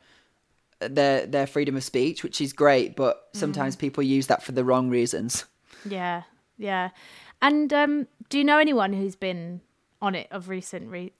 [0.80, 2.95] their their freedom of speech, which is great.
[2.95, 5.45] But sometimes people use that for the wrong reasons.
[5.86, 6.24] Yeah,
[6.58, 6.89] yeah.
[7.41, 9.62] And um, do you know anyone who's been
[10.01, 10.89] on it of recent?
[10.89, 11.14] Re-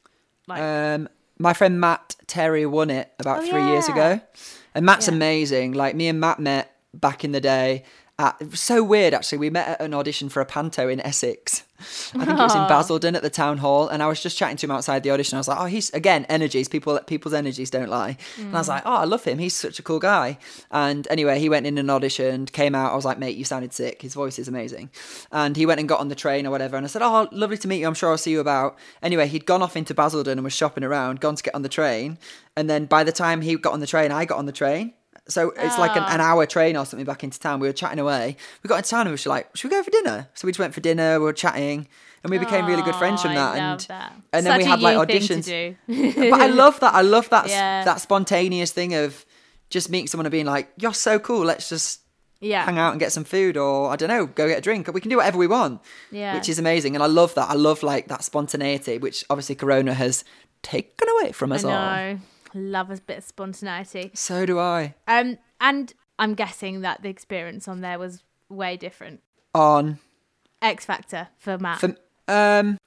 [0.47, 1.09] like, Um,
[1.39, 4.19] my friend Matt Terry won it about Oh, three years ago,
[4.73, 5.13] and Matt's Yeah.
[5.13, 5.73] amazing.
[5.73, 7.83] Like me and Matt met back in the day.
[8.20, 9.38] At, it was so weird actually.
[9.38, 11.63] We met at an audition for a panto in Essex.
[11.80, 14.57] I think it was in Basildon at the town hall, and I was just chatting
[14.57, 15.36] to him outside the audition.
[15.36, 16.68] I was like, "Oh, he's again energies.
[16.68, 18.70] People, people's energies don't lie." And I was mm.
[18.70, 19.38] like, "Oh, I love him.
[19.38, 20.39] He's such a cool guy."
[20.72, 22.93] And anyway, he went in and auditioned, came out.
[22.93, 24.01] I was like, "Mate, you sounded sick.
[24.01, 24.89] His voice is amazing."
[25.32, 26.78] And he went and got on the train or whatever.
[26.78, 27.88] And I said, "Oh, lovely to meet you.
[27.88, 30.84] I'm sure I'll see you about." Anyway, he'd gone off into Basildon and was shopping
[30.84, 32.18] around, gone to get on the train,
[32.55, 34.93] and then by the time he got on the train, I got on the train.
[35.30, 36.25] So it's like an, an ah.
[36.25, 37.59] hour train or something back into town.
[37.59, 38.38] We were chatting away.
[38.63, 40.28] We got into town and we were like, should we go for dinner?
[40.34, 41.19] So we just went for dinner.
[41.19, 41.88] We were chatting,
[42.23, 43.53] and we became really good friends from Oh, that.
[43.55, 44.13] I and that.
[44.34, 46.30] and then we Such had like you thing to auditions.
[46.32, 46.93] but I love that.
[46.93, 47.84] I love that Yeah.
[47.84, 49.25] that spontaneous thing of
[49.69, 51.43] just meeting someone and being like, "You're so cool.
[51.45, 52.01] Let's just
[52.39, 54.88] yeah, hang out and get some food, or I don't know, go get a drink.
[54.93, 56.36] We can do whatever we want." Yeah.
[56.36, 57.49] which is amazing, and I love that.
[57.49, 60.23] I love like that spontaneity, which obviously Corona has
[60.63, 61.71] taken away from us all.
[62.58, 64.12] Love a bit of spontaneity.
[64.14, 64.95] So do I.
[65.08, 69.22] Um, and I'm guessing that the experience on there was way different.
[69.53, 69.99] On
[70.62, 71.80] X Factor for Matt.
[71.80, 71.95] For,
[72.28, 72.78] um,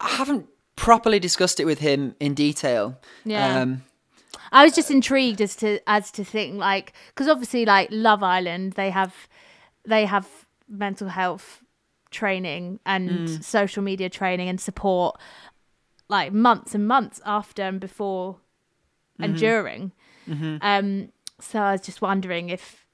[0.00, 0.46] I haven't
[0.76, 2.98] properly discussed it with him in detail.
[3.24, 3.60] Yeah.
[3.60, 3.82] Um,
[4.50, 8.72] I was just intrigued as to as to think like because obviously like Love Island
[8.74, 9.28] they have
[9.84, 10.28] they have
[10.68, 11.62] mental health
[12.10, 13.44] training and Mm.
[13.44, 15.18] social media training and support
[16.08, 18.36] like months and months after and before
[19.20, 19.24] Mm-hmm.
[19.24, 19.92] and during.
[20.62, 21.08] Um,
[21.40, 22.86] so I was just wondering if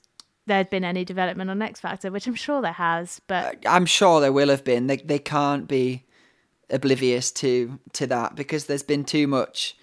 [0.46, 4.20] there'd been any development on X Factor, which I'm sure there has, but I'm sure
[4.20, 4.86] there will have been.
[4.86, 6.04] They they can't be
[6.70, 9.76] oblivious to to that because there's been too much.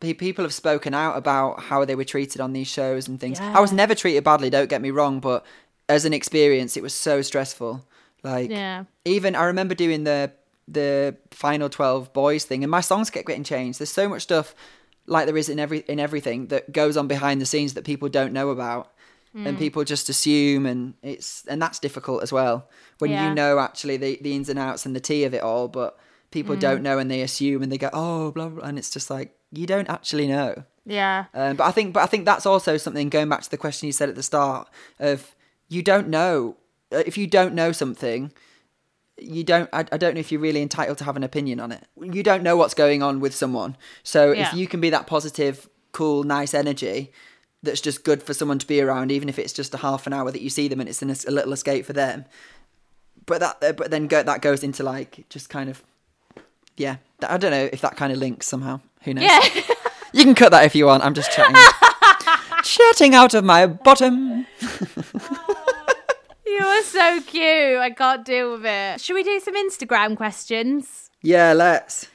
[0.00, 3.38] People have spoken out about how they were treated on these shows and things.
[3.38, 4.48] I was never treated badly.
[4.48, 5.44] Don't get me wrong, but
[5.90, 7.84] as an experience, it was so stressful.
[8.22, 8.84] Like Yeah.
[9.04, 10.32] even I remember doing the
[10.66, 13.78] the final twelve boys thing, and my songs kept getting changed.
[13.80, 14.54] There's so much stuff
[15.10, 18.08] like there is in every in everything that goes on behind the scenes that people
[18.08, 18.84] don't know about
[19.32, 19.46] Mm.
[19.46, 22.56] and people just assume and it's and that's difficult as well
[22.98, 23.22] when Yeah.
[23.28, 25.96] you know actually the, the ins and outs and the tea of it all but
[26.32, 26.60] people Mm.
[26.66, 29.28] don't know and they assume and they go oh blah blah and it's just like
[29.52, 33.08] you don't actually know yeah, um, but I think but I think that's also something
[33.08, 34.66] going back to the question you said at the start
[34.98, 35.18] of
[35.68, 36.56] you don't know
[36.92, 38.32] uh, if you don't know something
[39.20, 41.72] you don't I, I don't know if you're really entitled to have an opinion on
[41.72, 44.48] it you don't know what's going on with someone so Yeah.
[44.48, 47.12] if you can be that positive cool nice energy
[47.62, 50.12] that's just good for someone to be around even if it's just a half an
[50.12, 52.24] hour that you see them and it's an, a little escape for them
[53.26, 55.82] but that uh, but then go, that goes into like just kind of
[56.76, 56.96] yeah
[57.26, 59.40] I don't know if that kind of links somehow who knows yeah.
[60.12, 61.04] you can cut that if you want.
[61.04, 61.54] I'm just chatting.
[62.64, 64.44] chatting out of my bottom.
[66.58, 67.78] you are so cute.
[67.78, 69.00] I can't deal with it.
[69.00, 71.10] Should we do some Instagram questions?
[71.22, 72.08] Yeah, let's.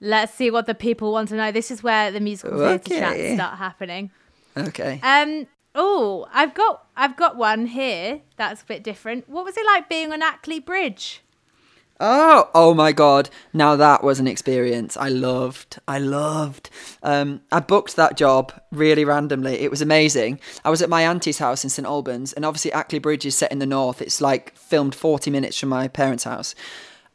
[0.00, 1.50] Let's see what the people want to know.
[1.50, 4.10] This is where the musical theatre chats start happening.
[4.56, 5.00] Okay.
[5.02, 5.46] Um.
[5.74, 9.28] Oh, I've got I've got one here that's a bit different.
[9.28, 11.22] What was it like being on Ackley Bridge?
[12.00, 13.28] Oh, oh my god!
[13.52, 15.80] Now that was an experience I loved.
[15.88, 16.70] I loved.
[17.02, 19.54] Um, I booked that job really randomly.
[19.54, 20.38] It was amazing.
[20.64, 23.50] I was at my auntie's house in St Albans, and obviously Ackley Bridge is set
[23.50, 24.00] in the north.
[24.00, 26.54] It's like filmed forty minutes from my parents' house,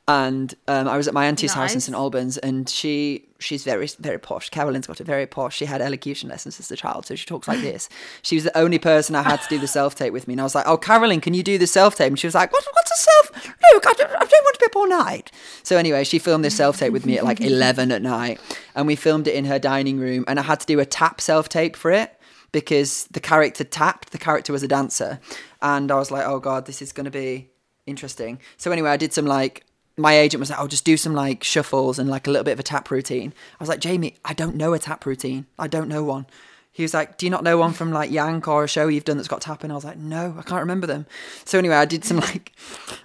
[0.08, 3.88] and um, I was at my auntie's house in St Albans, and she she's very
[4.00, 4.50] very posh.
[4.50, 5.56] Carolyn's got it very posh.
[5.56, 7.88] She had elocution lessons as a child, so she talks like this.
[8.22, 10.42] She was the only person I had to do the self tape with me, and
[10.42, 12.52] I was like, "Oh, Carolyn, can you do the self tape?" And she was like,
[12.52, 12.66] "What?
[12.74, 13.46] What's a self?
[13.46, 15.32] No, I don't, I don't want to be up all night."
[15.64, 18.42] So anyway, she filmed this self tape with me at like eleven at night,
[18.76, 21.22] and we filmed it in her dining room, and I had to do a tap
[21.22, 22.20] self tape for it
[22.52, 24.12] because the character tapped.
[24.12, 25.20] The character was a dancer,
[25.62, 27.50] and I was like, "Oh God, this is going to be."
[27.86, 28.40] interesting.
[28.56, 29.66] So anyway, I did some like
[29.98, 32.54] my agent was like, "I'll just do some like shuffles and like a little bit
[32.54, 35.46] of a tap routine." I was like, "Jamie, I don't know a tap routine.
[35.60, 36.26] I don't know one."
[36.72, 39.06] He was like, "Do you not know one from like Yank or a show you've
[39.06, 41.06] done that's got tapping?" I was like, "No, I can't remember them."
[41.46, 42.52] So anyway, I did some like,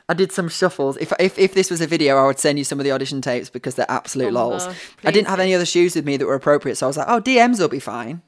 [0.08, 0.96] I did some shuffles.
[0.96, 3.20] If if if this was a video, I would send you some of the audition
[3.20, 4.66] tapes because they're absolute Oh, lols.
[5.04, 7.08] I didn't have any other shoes with me that were appropriate, so I was like,
[7.08, 8.22] "Oh, DMs will be fine."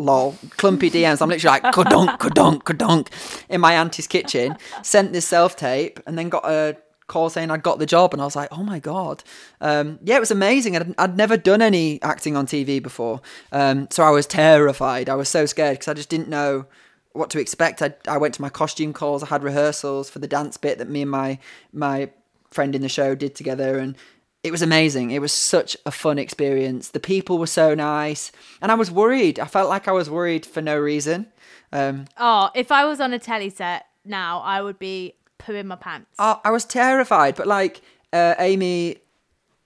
[0.00, 1.20] lol, clumpy DMs.
[1.20, 3.08] I'm literally like, kadunk, kadunk, kadunk
[3.48, 6.76] in my auntie's kitchen, sent this self tape, and then got a
[7.08, 8.12] call saying I'd got the job.
[8.12, 9.24] And I was like, oh my God.
[9.60, 10.76] Um, yeah, it was amazing.
[10.76, 13.20] I'd, I'd never done any acting on TV before.
[13.50, 15.08] Um, so I was terrified.
[15.08, 16.66] I was so scared because I just didn't know
[17.12, 17.82] what to expect.
[17.82, 20.88] I, I went to my costume calls, I had rehearsals for the dance bit that
[20.88, 21.38] me and my,
[21.72, 22.10] my
[22.50, 23.78] friend in the show did together.
[23.78, 23.96] And
[24.44, 25.10] it was amazing.
[25.10, 26.90] It was such a fun experience.
[26.90, 28.30] The people were so nice,
[28.62, 29.40] and I was worried.
[29.40, 31.26] I felt like I was worried for no reason.
[31.72, 35.76] Um, Oh, if I was on a telly set now, I would be pooing my
[35.76, 36.14] pants.
[36.18, 37.80] I, I was terrified, but like
[38.12, 38.96] uh, Amy,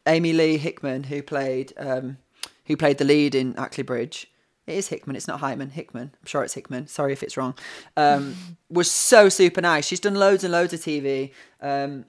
[0.06, 2.18] Amy-Leigh Hickman, who played um,
[2.66, 4.28] who played the lead in Ackley Bridge.
[4.66, 5.16] It is Hickman.
[5.16, 5.70] It's not Hyman.
[5.70, 6.12] Hickman.
[6.14, 6.86] I'm sure it's Hickman.
[6.86, 7.54] Sorry if it's wrong.
[7.96, 8.36] Um,
[8.70, 9.86] was so super nice.
[9.86, 12.04] She's done loads and loads of TV, um,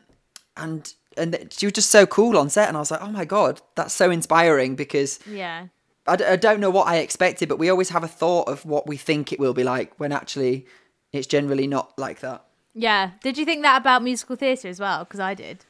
[0.55, 2.68] and and she was just so cool on set.
[2.68, 5.68] And I was like, oh my god, that's so inspiring because yeah.
[6.05, 8.66] I, d- I don't know what I expected, but we always have a thought of
[8.66, 10.66] what we think it will be like when actually
[11.11, 12.45] it's generally not like that.
[12.74, 13.12] Yeah.
[13.22, 15.04] Did you think that about musical theatre as well?
[15.04, 15.66] Because I did.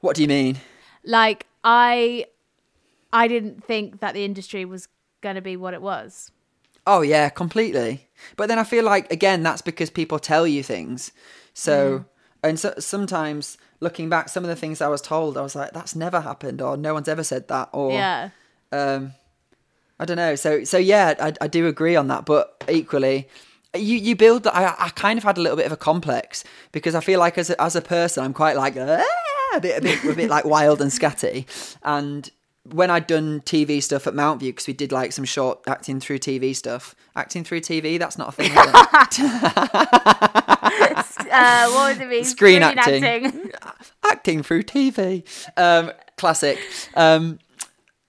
[0.00, 0.58] What do you mean?
[1.04, 2.26] Like I,
[3.12, 4.88] I didn't think that the industry was
[5.20, 6.30] going to be what it was.
[6.86, 8.08] Oh yeah, completely.
[8.36, 11.12] But then I feel like again that's because people tell you things.
[11.54, 12.04] So
[12.42, 15.72] and so, sometimes looking back, some of the things I was told, I was like,
[15.72, 18.30] "That's never happened," or "No one's ever said that," or Yeah.
[18.72, 19.12] um,
[20.00, 20.34] I don't know.
[20.34, 22.24] So so yeah, I, I do agree on that.
[22.24, 23.28] But equally,
[23.74, 24.46] you you build.
[24.46, 27.38] I I kind of had a little bit of a complex because I feel like
[27.38, 29.04] as a, as a person, I'm quite like "Ah,"
[29.54, 31.46] a bit a bit a bit like wild and scatty.
[31.82, 32.30] And
[32.70, 36.18] when I'd done TV stuff at Mountview, because we did like some short acting through
[36.20, 36.94] TV stuff.
[37.16, 38.52] Acting through TV, that's not a thing.
[41.32, 42.24] Uh, what would it be?
[42.24, 43.50] Screen acting.
[44.04, 45.24] acting through TV.
[45.56, 46.58] Um, classic.
[46.94, 47.38] Um,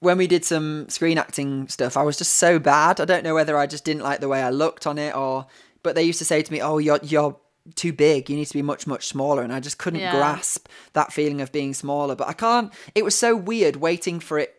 [0.03, 2.99] when we did some screen acting stuff, I was just so bad.
[2.99, 5.45] I don't know whether I just didn't like the way I looked on it or,
[5.81, 7.37] but they used to say to me, "Oh, you're you're
[7.75, 8.29] too big.
[8.29, 10.11] You need to be much much smaller." And I just couldn't Yeah.
[10.11, 12.15] grasp that feeling of being smaller.
[12.15, 12.71] But I can't.
[12.93, 14.55] It was so weird waiting for it.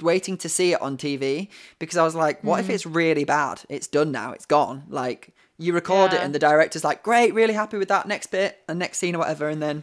[0.00, 1.48] Waiting to see it on TV
[1.80, 2.60] because I was like, what Mm.
[2.60, 3.62] if it's really bad?
[3.68, 4.30] It's done now.
[4.30, 4.84] It's gone.
[4.88, 8.60] Like you record it and the director's like, great, really happy with that next bit
[8.68, 9.82] and next scene or whatever, and then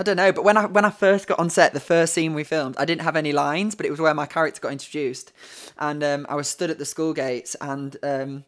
[0.00, 2.32] I don't know, but when I when I first got on set, the first scene
[2.32, 5.30] we filmed, I didn't have any lines, but it was where my character got introduced,
[5.76, 8.44] and um, I was stood at the school gates, and um,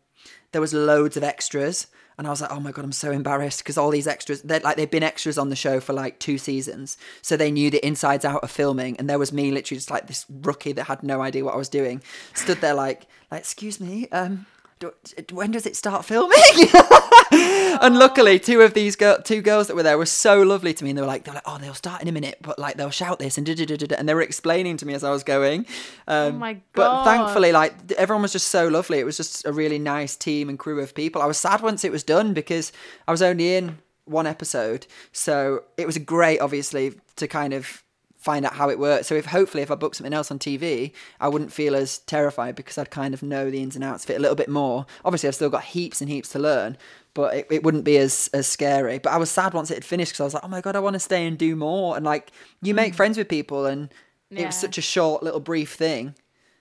[0.53, 3.59] there was loads of extras, and I was like, oh my god, I'm so embarrassed
[3.59, 6.39] because all these extras, they're like they've been extras on the show for like two
[6.39, 9.91] seasons, so they knew the insides out of filming, and there was me literally just
[9.91, 13.41] like this rookie that had no idea what I was doing, stood there like like
[13.41, 14.47] excuse me, um.
[14.91, 16.39] Do- When does it start filming?
[17.33, 20.85] and luckily, two of these girl, two girls that were there were so lovely to
[20.85, 22.77] me, and they were like, they're like, oh, they'll start in a minute, but like
[22.77, 24.95] they'll shout this and da da da da, da," and they were explaining to me
[24.95, 25.67] as I was going.
[26.07, 26.63] Um, Oh my god!
[26.75, 28.99] But thankfully, like everyone was just so lovely.
[28.99, 31.23] It was just a really nice team and crew of people.
[31.23, 32.73] I was sad once it was done because
[33.07, 37.82] I was only in one episode, so it was great, obviously, to kind of
[38.23, 39.09] find out how it works.
[39.09, 42.55] So if hopefully if I booked something else on TV, I wouldn't feel as terrified
[42.55, 44.87] because I'd kind of know the ins and outs of it a little bit more.
[45.05, 46.77] Obviously, I've still got heaps and heaps to learn,
[47.15, 48.99] but it, it wouldn't be as as scary.
[48.99, 50.77] But I was sad once it had finished because I was like, oh my god,
[50.77, 51.97] I want to stay and do more.
[51.97, 52.31] And like
[52.63, 53.93] you make friends with people, and
[54.31, 54.47] it Mm.
[54.47, 56.15] Was such a short little brief thing.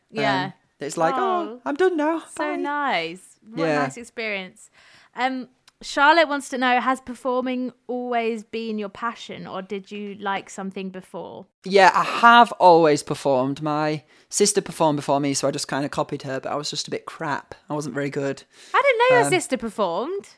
[0.10, 0.46] Yeah.
[0.46, 1.62] Um, it's like, oh, Oh.
[1.64, 2.20] I'm done now.
[2.36, 3.38] So Bye." nice.
[3.50, 3.80] What Yeah.
[3.80, 4.70] a nice experience.
[5.16, 5.48] Um,
[5.82, 10.90] Charlotte wants to know: Has performing always been your passion, or did you like something
[10.90, 11.46] before?
[11.64, 13.62] Yeah, I have always performed.
[13.62, 16.70] My sister performed before me, so I just kind of copied her, but I was
[16.70, 17.56] just a bit crap.
[17.70, 18.44] I wasn't very good.
[18.74, 20.30] I didn't know your Um, sister performed.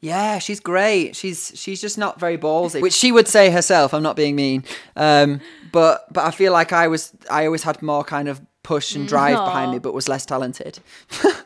[0.00, 1.14] Yeah, she's great.
[1.14, 3.94] She's she's just not very ballsy, which she would say herself.
[3.94, 4.64] I'm not being mean,
[4.96, 5.40] um,
[5.70, 9.06] but but I feel like I was I always had more kind of push and
[9.08, 10.80] drive behind me, but was less talented.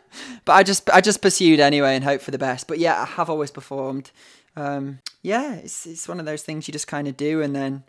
[0.46, 2.66] but I just I just pursued anyway and hoped for the best.
[2.66, 4.10] But yeah, I have always performed.
[4.56, 7.84] Um, yeah, it's it's one of those things you just kind of do, and then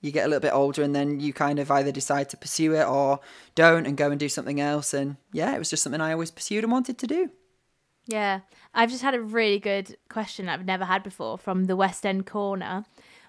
[0.00, 2.74] you get a little bit older, and then you kind of either decide to pursue
[2.74, 3.18] it or
[3.56, 4.94] don't, and go and do something else.
[4.94, 7.30] And yeah, it was just something I always pursued and wanted to do.
[8.06, 8.40] Yeah.
[8.74, 12.26] I've just had a really good question I've never had before from the West End
[12.26, 12.84] Corner.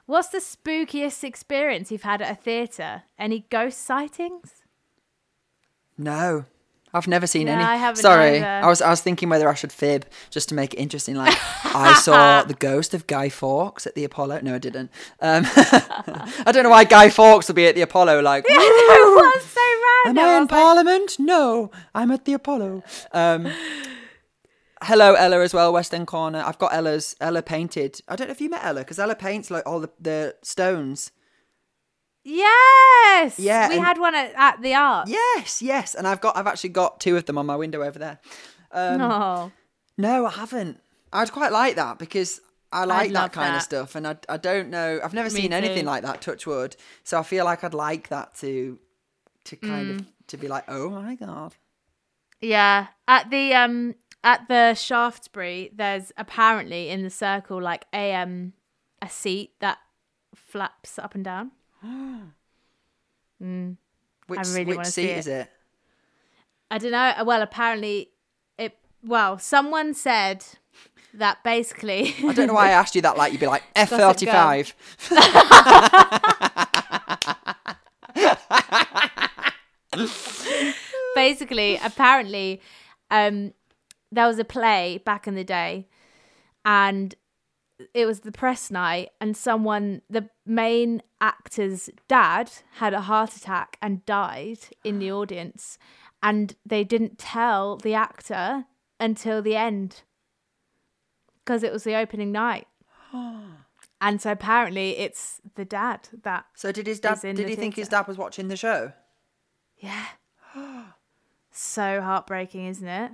[0.05, 3.03] What's the spookiest experience you've had at a theatre?
[3.17, 4.63] Any ghost sightings?
[5.97, 6.45] No.
[6.95, 7.63] I've never seen No, any.
[7.63, 8.45] I haven't Sorry, either.
[8.63, 11.15] I was I was thinking whether I should fib just to make it interesting.
[11.15, 14.39] Like I saw the ghost of Guy Fawkes at the Apollo.
[14.43, 14.89] No, I didn't.
[15.21, 15.43] Um,
[16.45, 18.21] I don't know why Guy Fawkes would be at the Apollo.
[18.21, 18.55] Like, "Woo!
[18.55, 19.59] was so
[20.05, 20.23] am random.
[20.25, 21.17] I in like, Parliament?
[21.19, 22.83] No, I'm at the Apollo.
[23.11, 23.51] Um,
[24.83, 25.73] hello, Ella, as well.
[25.73, 26.43] West End Corner.
[26.45, 27.99] I've got Ella's Ella painted.
[28.07, 31.11] I don't know if you met Ella because Ella paints like all the the stones.
[32.25, 33.39] Yes.
[33.39, 35.07] Yeah, We and- had one at, at the art.
[35.07, 37.97] Yes, yes, and I've got I've actually got two of them on my window over
[37.99, 38.19] there.
[38.71, 39.51] Um, no.
[39.97, 40.81] No, I haven't.
[41.13, 44.69] I'd quite like that because I like that kind of stuff, and I, I don't
[44.69, 44.99] know.
[45.03, 45.85] I've never Me seen anything too.
[45.85, 46.19] like that.
[46.21, 46.75] Touch wood.
[47.03, 48.79] So I feel like I'd like that to
[49.45, 49.99] to kind Mm.
[50.01, 51.55] of to be like, oh my god.
[52.41, 58.53] Yeah, at the um at the Shaftesbury, there's apparently in the circle like a um
[59.01, 59.77] a seat that
[60.33, 61.51] flaps up and down.
[64.27, 65.17] Which I really which seat it.
[65.19, 65.49] is it?
[66.71, 67.13] I don't know.
[67.25, 68.11] Well, apparently
[68.57, 68.77] it.
[69.03, 70.45] Well, someone said
[71.13, 72.15] that basically.
[72.23, 73.17] I don't know why I asked you that.
[73.17, 74.73] Like you'd be like F thirty five.
[81.15, 82.61] basically, apparently,
[83.11, 83.53] um,
[84.11, 85.87] there was a play back in the day,
[86.63, 87.13] and
[87.93, 93.77] it was the press night, and someone, the main actor's dad, had a heart attack
[93.81, 95.77] and died in the audience,
[96.23, 98.65] and they didn't tell the actor
[98.99, 100.03] until the end
[101.43, 102.67] because it was the opening night.
[104.01, 107.17] And so apparently it's the dad that So did his dad?
[107.21, 108.91] Did he think his dad was watching the show?
[109.77, 110.05] yeah.
[111.51, 113.11] so heartbreaking, isn't it?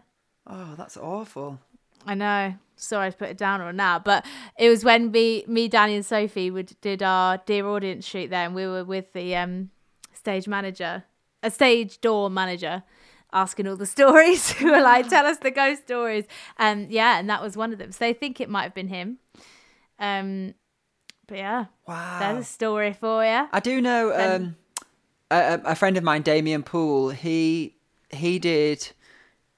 [0.47, 1.59] Oh, that's awful.
[2.05, 2.55] I know.
[2.75, 4.25] Sorry to put it down on now, but
[4.57, 8.45] it was when me, me, Danny, and Sophie would did our dear audience shoot there,
[8.45, 9.69] and we were with the um,
[10.13, 11.03] stage manager,
[11.43, 12.81] a stage door manager,
[13.31, 14.51] asking all the stories.
[14.53, 16.25] who were like, "Tell us the ghost stories,"
[16.57, 17.91] and yeah, and that was one of them.
[17.91, 19.19] So they think it might have been him.
[19.99, 20.55] Um,
[21.27, 22.17] but yeah, Wow.
[22.19, 23.47] there's a story for you.
[23.53, 24.55] I do know um,
[25.29, 27.09] a, a friend of mine, Damien Poole.
[27.11, 27.75] He
[28.09, 28.89] he did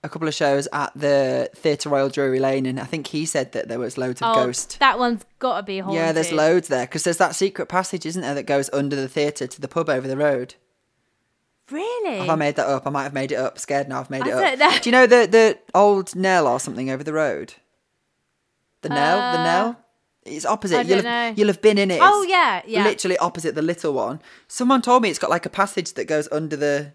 [0.03, 3.53] a couple of shows at the Theatre Royal Drury Lane, and I think he said
[3.53, 4.77] that there was loads of Oh, ghost.
[4.79, 5.99] that one's got to be haunted.
[6.01, 9.07] Yeah, there's loads there because there's that secret passage, isn't there, that goes under the
[9.07, 10.55] theatre to the pub over the road.
[11.71, 12.17] Really?
[12.19, 12.85] Have I made that up?
[12.85, 13.57] I might have made it up.
[13.57, 14.41] Scared now, I've made I it up.
[14.41, 14.77] don't know.
[14.81, 17.53] Do you know the the old Nell or something over the road?
[18.81, 19.79] The Nell, the Uh, Nell.
[20.25, 20.77] It's opposite.
[20.79, 21.99] I you'll have, you'll have been in it.
[22.01, 22.83] Oh, yeah, yeah.
[22.83, 24.21] Literally opposite the little one.
[24.47, 26.93] Someone told me it's got like a passage that goes under the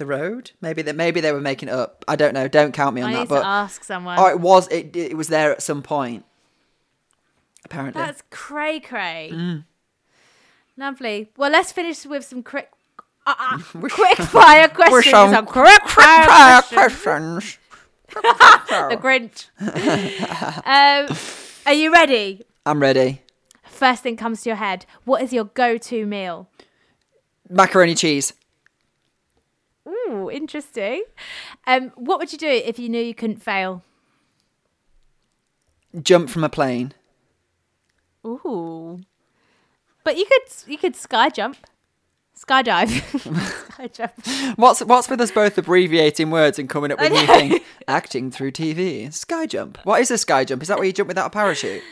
[0.00, 0.50] the road.
[0.60, 2.04] Maybe that maybe they were making it up.
[2.08, 2.48] I don't know.
[2.48, 3.28] Don't count me on I that.
[3.28, 4.18] But ask someone.
[4.18, 6.24] oh, it was it it was there at some point.
[7.64, 8.02] Apparently.
[8.02, 9.30] That's cray cray.
[9.32, 9.64] Mm.
[10.76, 11.30] Lovely.
[11.36, 12.72] Well, let's finish with some quick,
[13.26, 15.12] uh, uh, quick fire questions.
[15.12, 17.58] Some quick fire questions.
[18.08, 19.46] The Grinch.
[20.66, 21.16] um,
[21.66, 22.42] are you ready?
[22.66, 23.22] I'm ready.
[23.62, 24.84] First thing comes to your head.
[25.04, 26.48] What is your go-to meal?
[27.48, 28.32] Macaroni cheese.
[29.88, 31.04] Ooh, interesting.
[31.66, 33.82] Um, what would you do if you knew you couldn't fail?
[36.02, 36.92] Jump from a plane.
[38.24, 39.00] Ooh.
[40.04, 41.56] But you could you could sky jump.
[42.36, 43.68] Skydive.
[43.72, 44.58] sky jump.
[44.58, 47.60] What's what's with us both abbreviating words and coming up with new things?
[47.88, 49.12] Acting through TV.
[49.12, 49.78] Sky jump.
[49.84, 50.62] What is a sky jump?
[50.62, 51.82] Is that where you jump without a parachute?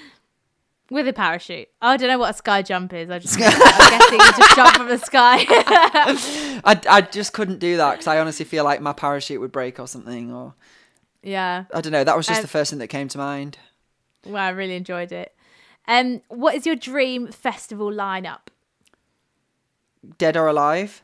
[0.90, 1.68] With a parachute.
[1.82, 3.10] Oh, I don't know what a sky jump is.
[3.10, 5.44] I just I'm guessing you just jump from the sky.
[6.64, 9.78] I, I just couldn't do that because I honestly feel like my parachute would break
[9.78, 10.32] or something.
[10.32, 10.54] Or
[11.22, 11.64] yeah.
[11.74, 12.04] I don't know.
[12.04, 13.58] That was just Um, the first thing that came to mind.
[14.24, 15.34] Well, I really enjoyed it.
[15.86, 18.48] Um, what is your dream festival lineup?
[20.16, 21.02] Dead or alive?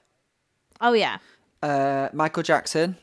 [0.80, 1.18] Oh yeah.
[1.62, 2.96] Uh, Michael Jackson.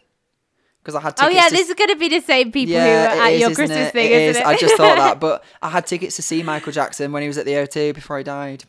[0.82, 3.14] Because I had Oh yeah, to this is going to be the same people Yeah,
[3.14, 3.92] who are at is, your Christmas it?
[3.94, 4.38] thing, It isn't is.
[4.38, 4.46] it?
[4.46, 7.38] I just thought that, but I had tickets to see Michael Jackson when he was
[7.38, 8.64] at the O2 before he died.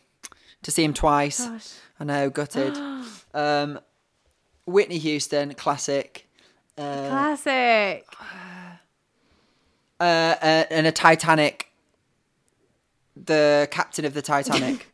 [0.64, 1.80] To see him twice.
[1.98, 2.76] I know, gutted.
[3.34, 3.80] um,
[4.66, 6.28] Whitney Houston, classic.
[6.76, 8.06] Classic.
[10.00, 11.68] Uh, uh, and a Titanic
[13.14, 14.88] the captain of the Titanic.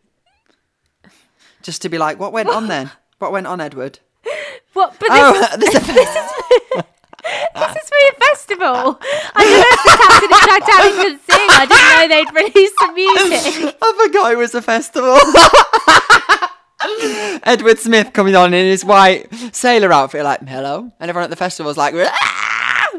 [1.62, 2.90] Just to be like, what went on then?
[3.18, 3.98] What went on, Edward?
[4.74, 4.94] What?
[5.00, 6.84] But this, Oh, a this is
[7.28, 8.98] for your festival.
[9.34, 11.48] I don't know if the Titanic could sing.
[11.50, 13.76] I didn't know they'd release some music.
[13.80, 15.18] I forgot it was a festival.
[17.44, 21.36] Edward Smith coming on in his white sailor outfit, like hello, and everyone at the
[21.36, 22.90] festival was like, "Ah!"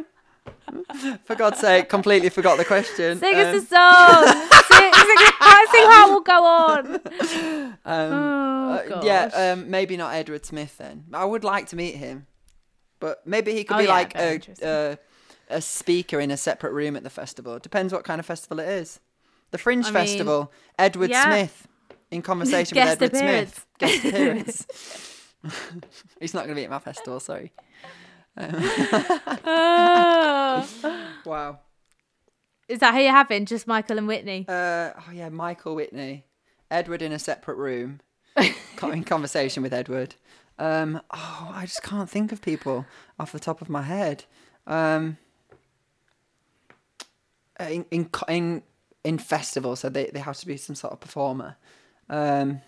[1.26, 3.20] for God's sake, completely forgot the question.
[3.20, 4.26] Sing Um, us a song.
[4.68, 5.18] sing, sing,
[5.72, 6.96] sing how will go on.
[7.86, 8.40] um,
[8.72, 11.06] Oh, uh, yeah, um, maybe not Edward Smith then.
[11.14, 12.28] I would like to meet him,
[13.00, 14.98] but maybe he could Oh, be yeah, like a, a
[15.50, 17.56] a speaker in a separate room at the festival.
[17.56, 19.00] It Depends what kind of festival it is.
[19.52, 21.24] The Fringe I mean, Festival, Edward yeah.
[21.24, 21.68] Smith
[22.12, 23.54] in conversation with Edward appearance.
[23.54, 23.66] Smith.
[23.80, 24.68] Guest appearance.
[26.20, 27.52] He's not going to be at my festival, sorry.
[28.38, 28.46] Oh.
[31.26, 31.60] Wow.
[32.68, 33.46] Is that who you're having?
[33.46, 34.46] Just Michael and Whitney?
[34.48, 36.26] Uh, oh yeah, Michael Whitney,
[36.70, 38.00] Edward in a separate room,
[38.84, 40.16] in conversation with Edward.
[40.60, 42.86] Um, oh, I just can't think of people
[43.18, 44.26] off the top of my head.
[44.68, 45.18] Um,
[47.60, 48.64] in in in,
[49.04, 51.56] in festival, so they they have to be some sort of performer.
[52.10, 52.62] Um,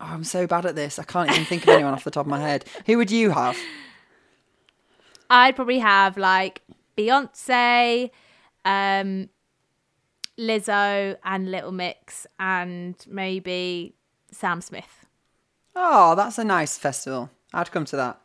[0.00, 0.98] oh, I'm so bad at this.
[0.98, 2.64] I can't even think of anyone off the top of my head.
[2.86, 3.56] Who would you have?
[5.30, 6.62] I'd probably have like
[6.98, 8.10] Beyonce,
[8.64, 9.28] um,
[10.36, 13.94] Lizzo, and Little Mix, and maybe
[14.32, 14.99] Sam Smith.
[15.76, 17.30] Oh, that's a nice festival.
[17.52, 18.20] I'd come to that.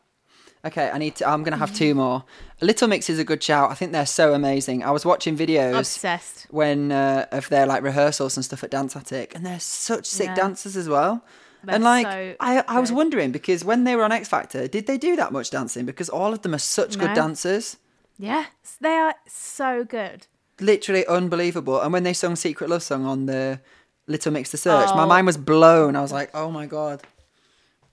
[0.65, 1.27] Okay, I need to.
[1.29, 2.23] I'm gonna have two more.
[2.59, 3.69] Little Mix is a good shout.
[3.69, 4.83] I think they're so amazing.
[4.83, 6.47] I was watching videos Obsessed.
[6.49, 10.27] when uh, of their like rehearsals and stuff at Dance Attic, and they're such sick
[10.27, 10.35] Yeah.
[10.35, 11.23] dancers as well.
[11.63, 12.97] They're and like, so I, I was good.
[12.97, 15.85] wondering because when they were on X Factor, did they do that much dancing?
[15.85, 17.15] Because all of them are such good No.
[17.15, 17.77] dancers,
[18.17, 18.45] Yeah,
[18.81, 20.25] they are so good.
[20.59, 21.79] literally unbelievable.
[21.81, 23.59] And when they sung Secret Love Song on the
[24.07, 25.07] Little Mix to Search, my Oh.
[25.07, 25.95] mind was blown.
[25.95, 27.01] I was like, oh my god,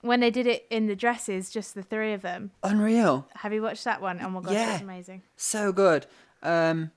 [0.02, 2.50] When they did it in the dresses, just the three of them.
[2.62, 3.26] unreal.
[3.36, 4.20] Have you watched that one?
[4.22, 4.66] Oh my gosh, Yeah.
[4.66, 5.22] that's amazing.
[5.36, 6.06] So good.
[6.42, 6.90] Um,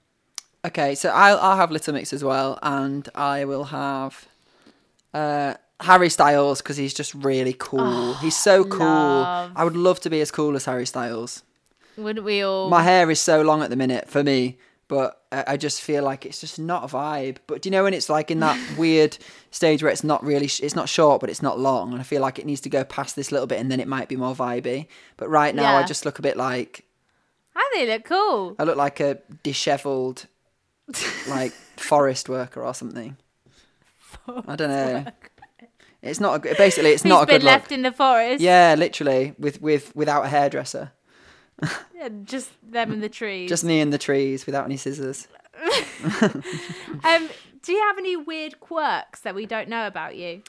[0.66, 4.28] okay, so I'll I'll have Little Mix as well, and I will have
[5.14, 8.16] uh, Harry Styles because he's just really cool.
[8.16, 8.86] he's so cool.
[8.88, 9.52] love.
[9.56, 11.44] I would love to be as cool as Harry Styles.
[11.98, 12.70] Wouldn't we all?
[12.70, 14.58] My hair is so long at the minute for me,
[14.88, 17.38] but I, just feel like it's just not a vibe.
[17.48, 19.18] But do you know when it's like in that weird
[19.52, 22.04] stage where it's not really, sh- it's not short, but it's not long, and I
[22.04, 24.16] feel like it needs to go past this little bit, and then it might be
[24.16, 24.88] more vibey.
[25.18, 26.86] But right now, I just look a bit like
[27.56, 28.56] I think they look cool.
[28.60, 30.28] I look like a dishevelled,
[31.28, 33.18] like forest worker or something.
[34.28, 35.06] I don't know.
[36.02, 36.58] It's not a good.
[36.58, 37.78] Basically, it's Who's not a been good left look.
[37.78, 38.40] in the forest?
[38.42, 40.92] Yeah, literally, with with without a hairdresser,
[41.96, 43.48] Yeah, just them in the trees.
[43.50, 45.28] just me in the trees without any scissors.
[47.04, 47.30] Um,
[47.64, 50.44] do you have any weird quirks that we don't know about you?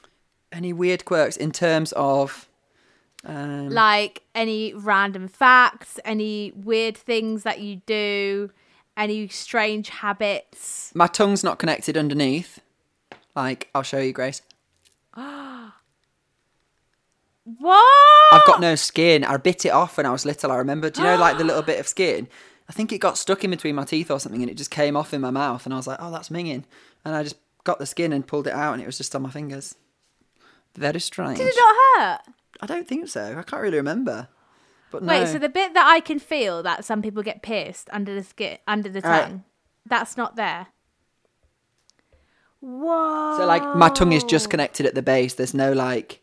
[0.51, 2.47] Any weird quirks in terms of?
[3.25, 8.51] Um, Like any random facts, any weird things that you do,
[8.95, 10.91] any strange habits?
[10.93, 12.59] my tongue's not connected underneath.
[13.35, 14.41] Like I'll show you, Grace.
[17.59, 18.33] What?
[18.33, 19.23] I've got no skin.
[19.23, 20.51] I bit it off when I was little.
[20.51, 20.89] I remember.
[20.89, 22.27] Do you know like the little bit of skin?
[22.67, 24.97] I think it got stuck in between my teeth or something, and it just came
[24.97, 25.63] off in my mouth.
[25.65, 26.65] And I was like, "Oh, that's minging."
[27.05, 29.21] And I just got the skin and pulled it out, and it was just on
[29.21, 29.75] my fingers.
[30.75, 31.37] Very strange.
[31.37, 32.21] Did it not hurt?
[32.59, 33.37] I don't think so.
[33.37, 34.27] I can't really remember.
[34.91, 35.13] But no.
[35.13, 38.23] Wait, so the bit that I can feel that some people get pierced under the
[38.23, 39.21] skin, under the Right.
[39.21, 39.43] tongue,
[39.85, 40.67] that's not there.
[42.59, 43.37] Whoa.
[43.37, 45.35] So like my tongue is just connected at the base.
[45.35, 46.21] There's no like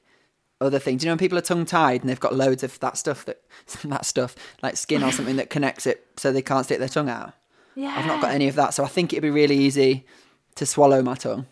[0.65, 1.03] other things.
[1.03, 3.41] You know when people are tongue tied and they've got loads of that stuff that
[3.85, 7.09] that stuff like skin or something that connects it so they can't stick their tongue
[7.09, 7.33] out?
[7.75, 7.95] Yeah.
[7.97, 10.07] I've not got any of that, so I think it'd be really easy
[10.55, 11.47] to swallow my tongue,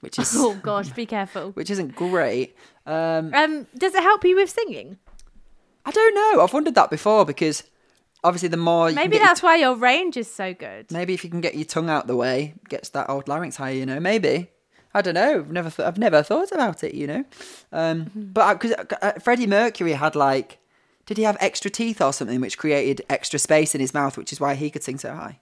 [0.00, 1.50] which is Oh gosh, be careful.
[1.54, 2.56] which isn't great.
[2.86, 4.98] Um, Um, does it help you with singing?
[5.84, 6.42] I don't know.
[6.42, 7.62] I've wondered that before because
[8.24, 10.90] obviously the more you Maybe your that's why your range is so good.
[10.90, 13.74] Maybe if you can get your tongue out the way, gets that old larynx higher.
[13.74, 14.50] You know, maybe.
[14.96, 15.38] I don't know.
[15.40, 16.94] I've never, th- I've never thought about it.
[16.94, 17.24] You know,
[17.72, 18.72] um, but because
[19.02, 20.58] uh, Freddie Mercury had like,
[21.06, 24.32] did he have extra teeth or something, which created extra space in his mouth, which
[24.32, 25.38] is why he could sing so high,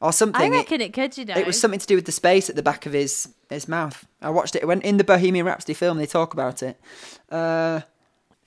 [0.00, 0.40] or something.
[0.42, 1.34] I It- reckon it, could, you know.
[1.36, 4.06] it was something to do with the space at the back of his his mouth.
[4.20, 5.98] I watched it when in the Bohemian Rhapsody film.
[5.98, 6.78] They talk about it.
[7.30, 7.80] Uh,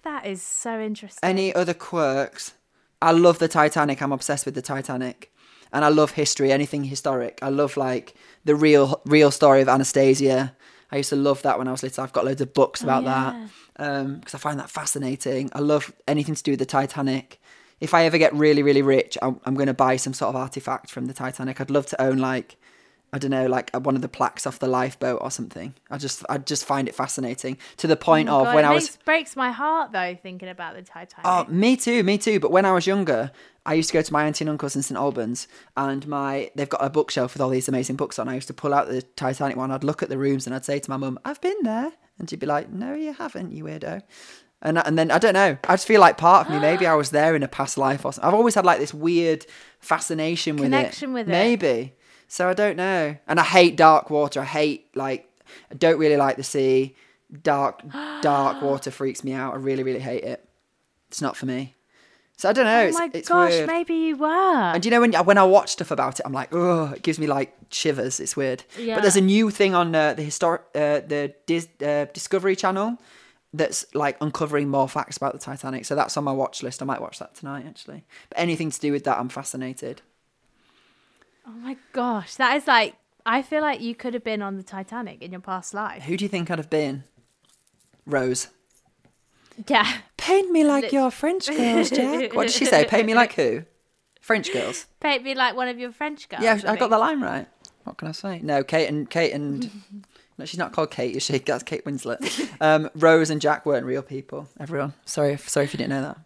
[0.04, 1.20] That is so interesting.
[1.30, 2.54] any other quirks?
[3.02, 4.02] I love the Titanic.
[4.02, 5.32] I'm obsessed with the Titanic,
[5.72, 6.52] and I love history.
[6.52, 7.40] Anything historic.
[7.42, 8.14] I love like
[8.50, 10.56] the real real story of Anastasia.
[10.92, 12.04] I used to love that when I was little.
[12.04, 13.36] I've got loads of books oh, about that
[13.78, 15.52] um, because I find that fascinating.
[15.54, 17.40] I love anything to do with the Titanic.
[17.80, 20.36] If I ever get really really rich, I'm, I'm going to buy some sort of
[20.36, 21.62] artifact from the Titanic.
[21.62, 22.58] I'd love to own like
[23.12, 25.74] I don't know, like uh, one of the plaques off the lifeboat or something.
[25.90, 28.74] I just I just find it fascinating to the point Oh of God, when I
[28.74, 31.26] was breaks my heart though thinking about the Titanic.
[31.26, 32.40] Oh, me too, me too.
[32.40, 33.32] But when I was younger,
[33.66, 36.70] I used to go to my auntie and uncle's in St Albans, and my they've
[36.70, 38.30] got a bookshelf with all these amazing books on.
[38.30, 39.72] I used to pull out the Titanic one.
[39.72, 42.30] I'd look at the rooms and I'd say to my mum, "I've been there," and
[42.30, 44.04] she'd be like, "No, you haven't, you weirdo."
[44.62, 45.58] And and then I don't know.
[45.68, 48.06] I just feel like part of me, maybe I was there in a past life
[48.06, 48.28] or something.
[48.28, 49.46] I've always had like this weird
[49.80, 51.14] fascination with Connection it.
[51.14, 51.32] with it.
[51.32, 51.94] maybe.
[52.30, 53.18] So I don't know.
[53.28, 54.40] And I hate dark water.
[54.40, 55.28] I hate like
[55.70, 56.96] I don't really like the sea.
[57.44, 57.82] Dark
[58.22, 59.54] dark water freaks me out.
[59.54, 60.48] I really really hate it.
[61.10, 61.76] It's not for me.
[62.38, 62.82] So I don't know.
[62.84, 63.68] oh it's, my it's gosh, weird.
[63.68, 64.28] maybe you were.
[64.74, 67.20] And you know when when I watch stuff about it, I'm like, oh, it gives
[67.20, 68.20] me like shivers.
[68.20, 68.64] It's weird.
[68.78, 68.96] Yeah.
[68.96, 72.98] But there's a new thing on uh, the historic uh, the Dis- uh, Discovery Channel
[73.52, 75.84] that's like uncovering more facts about the Titanic.
[75.84, 76.82] So that's on my watch list.
[76.84, 78.06] I might watch that tonight actually.
[78.30, 80.04] But anything to do with that, I'm fascinated.
[81.50, 82.96] Oh my gosh, that is like.
[83.26, 86.04] I feel like you could have been on the Titanic in your past life.
[86.04, 87.04] Who do you think I'd have been?
[88.06, 88.48] Rose.
[89.68, 89.88] Yeah.
[90.18, 92.34] Paint me like your French girls, Jack.
[92.34, 92.86] What did she say?
[92.86, 93.64] Paint me like who?
[94.22, 94.86] French girls.
[95.00, 96.44] Paint me like one of your French girls.
[96.44, 97.48] Yeah, I I got the line right.
[97.84, 98.40] What can I say?
[98.42, 99.70] No, Kate and Kate and
[100.38, 101.16] no, she's not called Kate.
[101.16, 101.40] Is she?
[101.40, 102.50] That's Kate Winslet.
[102.62, 104.48] Um, Rose and Jack weren't real people.
[104.60, 106.18] Everyone, sorry, if, sorry if you didn't know that.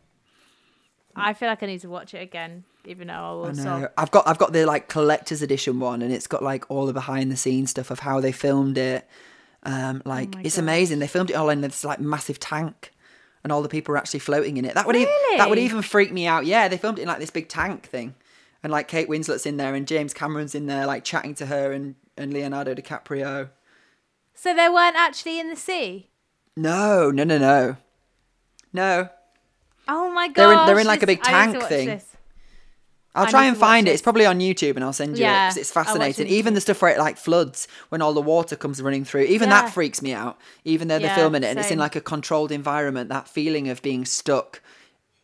[1.16, 3.46] I feel like I need to watch it again, even though I will.
[3.48, 3.88] I know.
[3.98, 6.94] I've got I've got the like collector's edition one, and it's got like all the
[6.94, 9.08] behind the scenes stuff of how they filmed it.
[9.64, 11.00] Um, like Oh it's amazing.
[11.00, 12.92] They filmed it all in this like massive tank,
[13.44, 14.74] and all the people are actually floating in it.
[14.76, 16.46] That would even that would even freak me out.
[16.46, 18.16] Yeah, they filmed it in like this big tank thing,
[18.64, 21.72] and like Kate Winslet's in there, and James Cameron's in there, like chatting to her,
[21.72, 23.50] and and Leonardo DiCaprio.
[24.34, 26.10] So they weren't actually in the sea.
[26.56, 27.78] No, no, no, no,
[28.74, 29.10] no.
[29.88, 30.36] Oh my god!
[30.36, 32.02] They're in- they're in, like, a big tank thing.
[33.16, 33.92] I'll I try and find it.
[33.92, 34.00] this.
[34.00, 36.26] It's probably on YouTube, and I'll send you it because it's fascinating.
[36.28, 39.50] Even the stuff where it like floods when all the water comes running through, even
[39.50, 39.62] Yeah.
[39.62, 40.40] that freaks me out.
[40.64, 43.70] Even though they're Yeah, filming it and it's in like a controlled environment, that feeling
[43.70, 44.62] of being stuck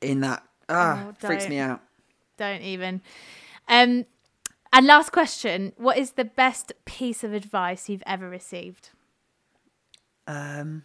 [0.01, 1.81] in that ah Oh, freaks me out.
[2.37, 3.01] Don't even.
[3.67, 4.05] Um,
[4.71, 8.89] and last question: What is the best piece of advice you've ever received?
[10.27, 10.83] Um,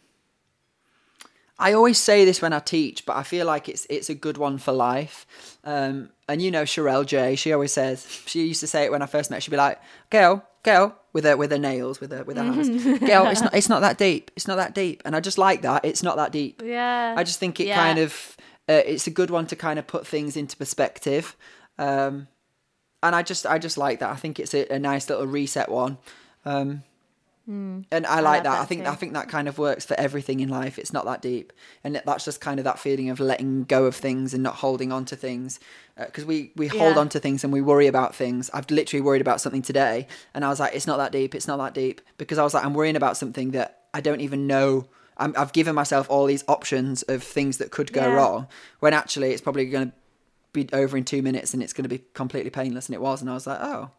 [1.59, 4.37] I always say this when I teach, but I feel like it's it's a good
[4.39, 5.25] one for life.
[5.63, 9.03] Um, and you know Sherelle J, she always says she used to say it when
[9.03, 9.43] I first met.
[9.43, 9.81] She'd be like,
[10.11, 12.69] "Girl, girl," with her with her nails, with her with her hands.
[13.01, 14.31] girl, it's not it's not that deep.
[14.35, 15.03] It's not that deep.
[15.05, 15.85] And I just like that.
[15.85, 16.61] It's not that deep.
[16.65, 17.15] Yeah.
[17.17, 17.77] I just think it Yeah.
[17.77, 18.37] kind of
[18.69, 21.37] uh, it's a good one to kind of put things into perspective.
[21.79, 22.27] Um,
[23.03, 24.11] and I just I just like that.
[24.11, 25.99] I think it's a, a nice little reset one.
[26.45, 26.83] Um,
[27.49, 27.85] Mm.
[27.93, 28.63] and I like love that.
[28.63, 28.91] I think too.
[28.91, 30.79] I think that kind of works for everything in life.
[30.79, 33.95] It's not that deep, and that's just kind of that feeling of letting go of
[33.95, 35.61] things and not holding on to things.
[35.99, 38.51] Uh, because we we hold on to things and we worry about things.
[38.55, 41.35] I've literally worried about something today, and I was like, it's not that deep.
[41.35, 44.23] It's not that deep because I was like, I'm worrying about something that I don't
[44.23, 44.87] even know.
[45.19, 48.15] I'm, I've given myself all these options of things that could go Yeah.
[48.15, 48.49] wrong,
[48.81, 49.95] when actually it's probably going to
[50.53, 52.87] be over in two minutes and it's going to be completely painless.
[52.87, 53.91] And it was, and I was like, oh.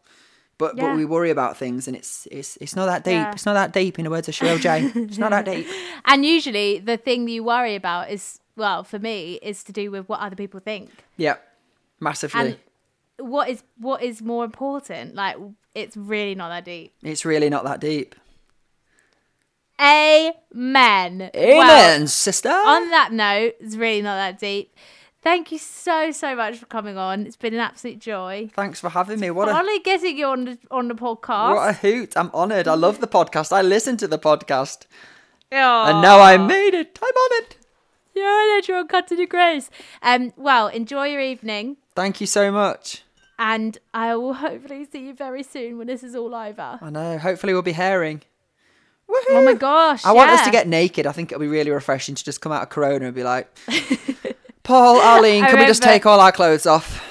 [0.58, 0.84] But Yeah.
[0.88, 3.12] but we worry about things, and it's it's it's not that deep.
[3.12, 3.32] Yeah.
[3.32, 3.98] It's not that deep.
[3.98, 5.66] In the words of Cheryl J, it's not that deep.
[6.06, 10.08] And usually, the thing you worry about is, well, for me, is to do with
[10.08, 10.90] what other people think.
[11.18, 11.36] Yeah,
[12.00, 12.40] massively.
[12.40, 15.14] And what is what is more important?
[15.14, 15.36] Like,
[15.74, 16.92] it's really not that deep.
[17.02, 18.14] it's really not that deep.
[19.78, 21.30] Amen.
[21.34, 22.48] Amen, Well, sister.
[22.48, 24.74] on that note, it's really not that deep.
[25.26, 27.26] Thank you so so much for coming on.
[27.26, 28.48] It's been an absolute joy.
[28.54, 29.32] Thanks for having me.
[29.32, 31.56] What a Finally getting you on the on the podcast.
[31.56, 32.16] what a hoot!
[32.16, 32.68] I'm honoured.
[32.68, 33.50] I love the podcast.
[33.50, 34.86] I listen to the podcast,
[35.50, 35.90] Aw.
[35.90, 36.96] and now I made it.
[37.02, 37.56] I'm on it.
[38.14, 39.68] You're you're on cut to the grace.
[40.00, 43.02] Um, well, enjoy your evening, Thank you so much.
[43.36, 46.78] and I will hopefully see you very soon when this is all over.
[46.80, 47.18] I know.
[47.18, 48.22] Hopefully, we'll be herring.
[49.10, 49.24] Woohoo!
[49.30, 50.04] Oh my gosh!
[50.04, 51.04] I want us to get naked.
[51.04, 53.48] I think it'll be really refreshing to just come out of Corona and be like,
[54.66, 57.02] Paul, Arlene, can we just take all our clothes off?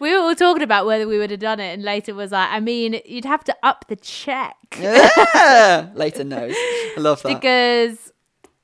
[0.00, 2.48] We were all talking about whether we would have done it, and later was like,
[2.50, 5.88] I mean, you'd have to up the check Yeah.
[5.94, 6.54] Leighton knows.
[6.54, 7.40] I love that.
[7.40, 8.12] because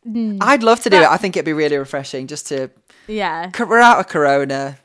[0.05, 0.39] hmm.
[0.41, 1.09] I'd love to do it.
[1.09, 2.71] I think it'd be really refreshing just to.
[3.07, 4.79] yeah, We're out of Corona.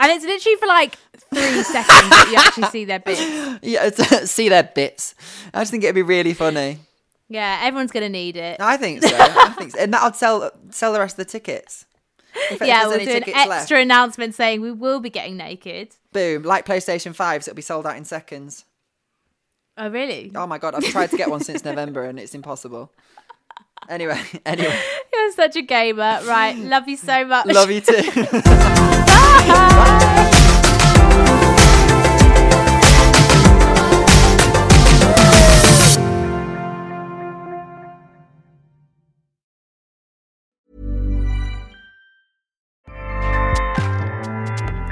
[0.00, 0.96] and it's literally for like
[1.34, 3.20] three seconds that you actually see their bits.
[3.62, 3.90] Yeah,
[4.24, 5.14] see their bits.
[5.52, 6.78] I just think it'd be really funny.
[7.34, 8.60] Yeah, everyone's gonna need it.
[8.60, 9.16] I think so.
[9.18, 9.80] I think so.
[9.80, 11.84] And that'll sell sell the rest of the tickets.
[12.50, 15.96] If, yeah, we'll do an extra left, announcement saying we will be getting naked.
[16.12, 18.64] boom, like PlayStation 5s, it'll be sold out in seconds.
[19.76, 20.30] Oh, really?
[20.34, 22.92] Oh my god, I've tried to get one since November and it's impossible.
[23.88, 24.80] Anyway, anyway,
[25.12, 26.20] You're such a gamer.
[26.24, 26.56] Right.
[26.56, 27.46] Love you so much.
[27.46, 28.02] love you too.
[29.44, 30.20] Bye.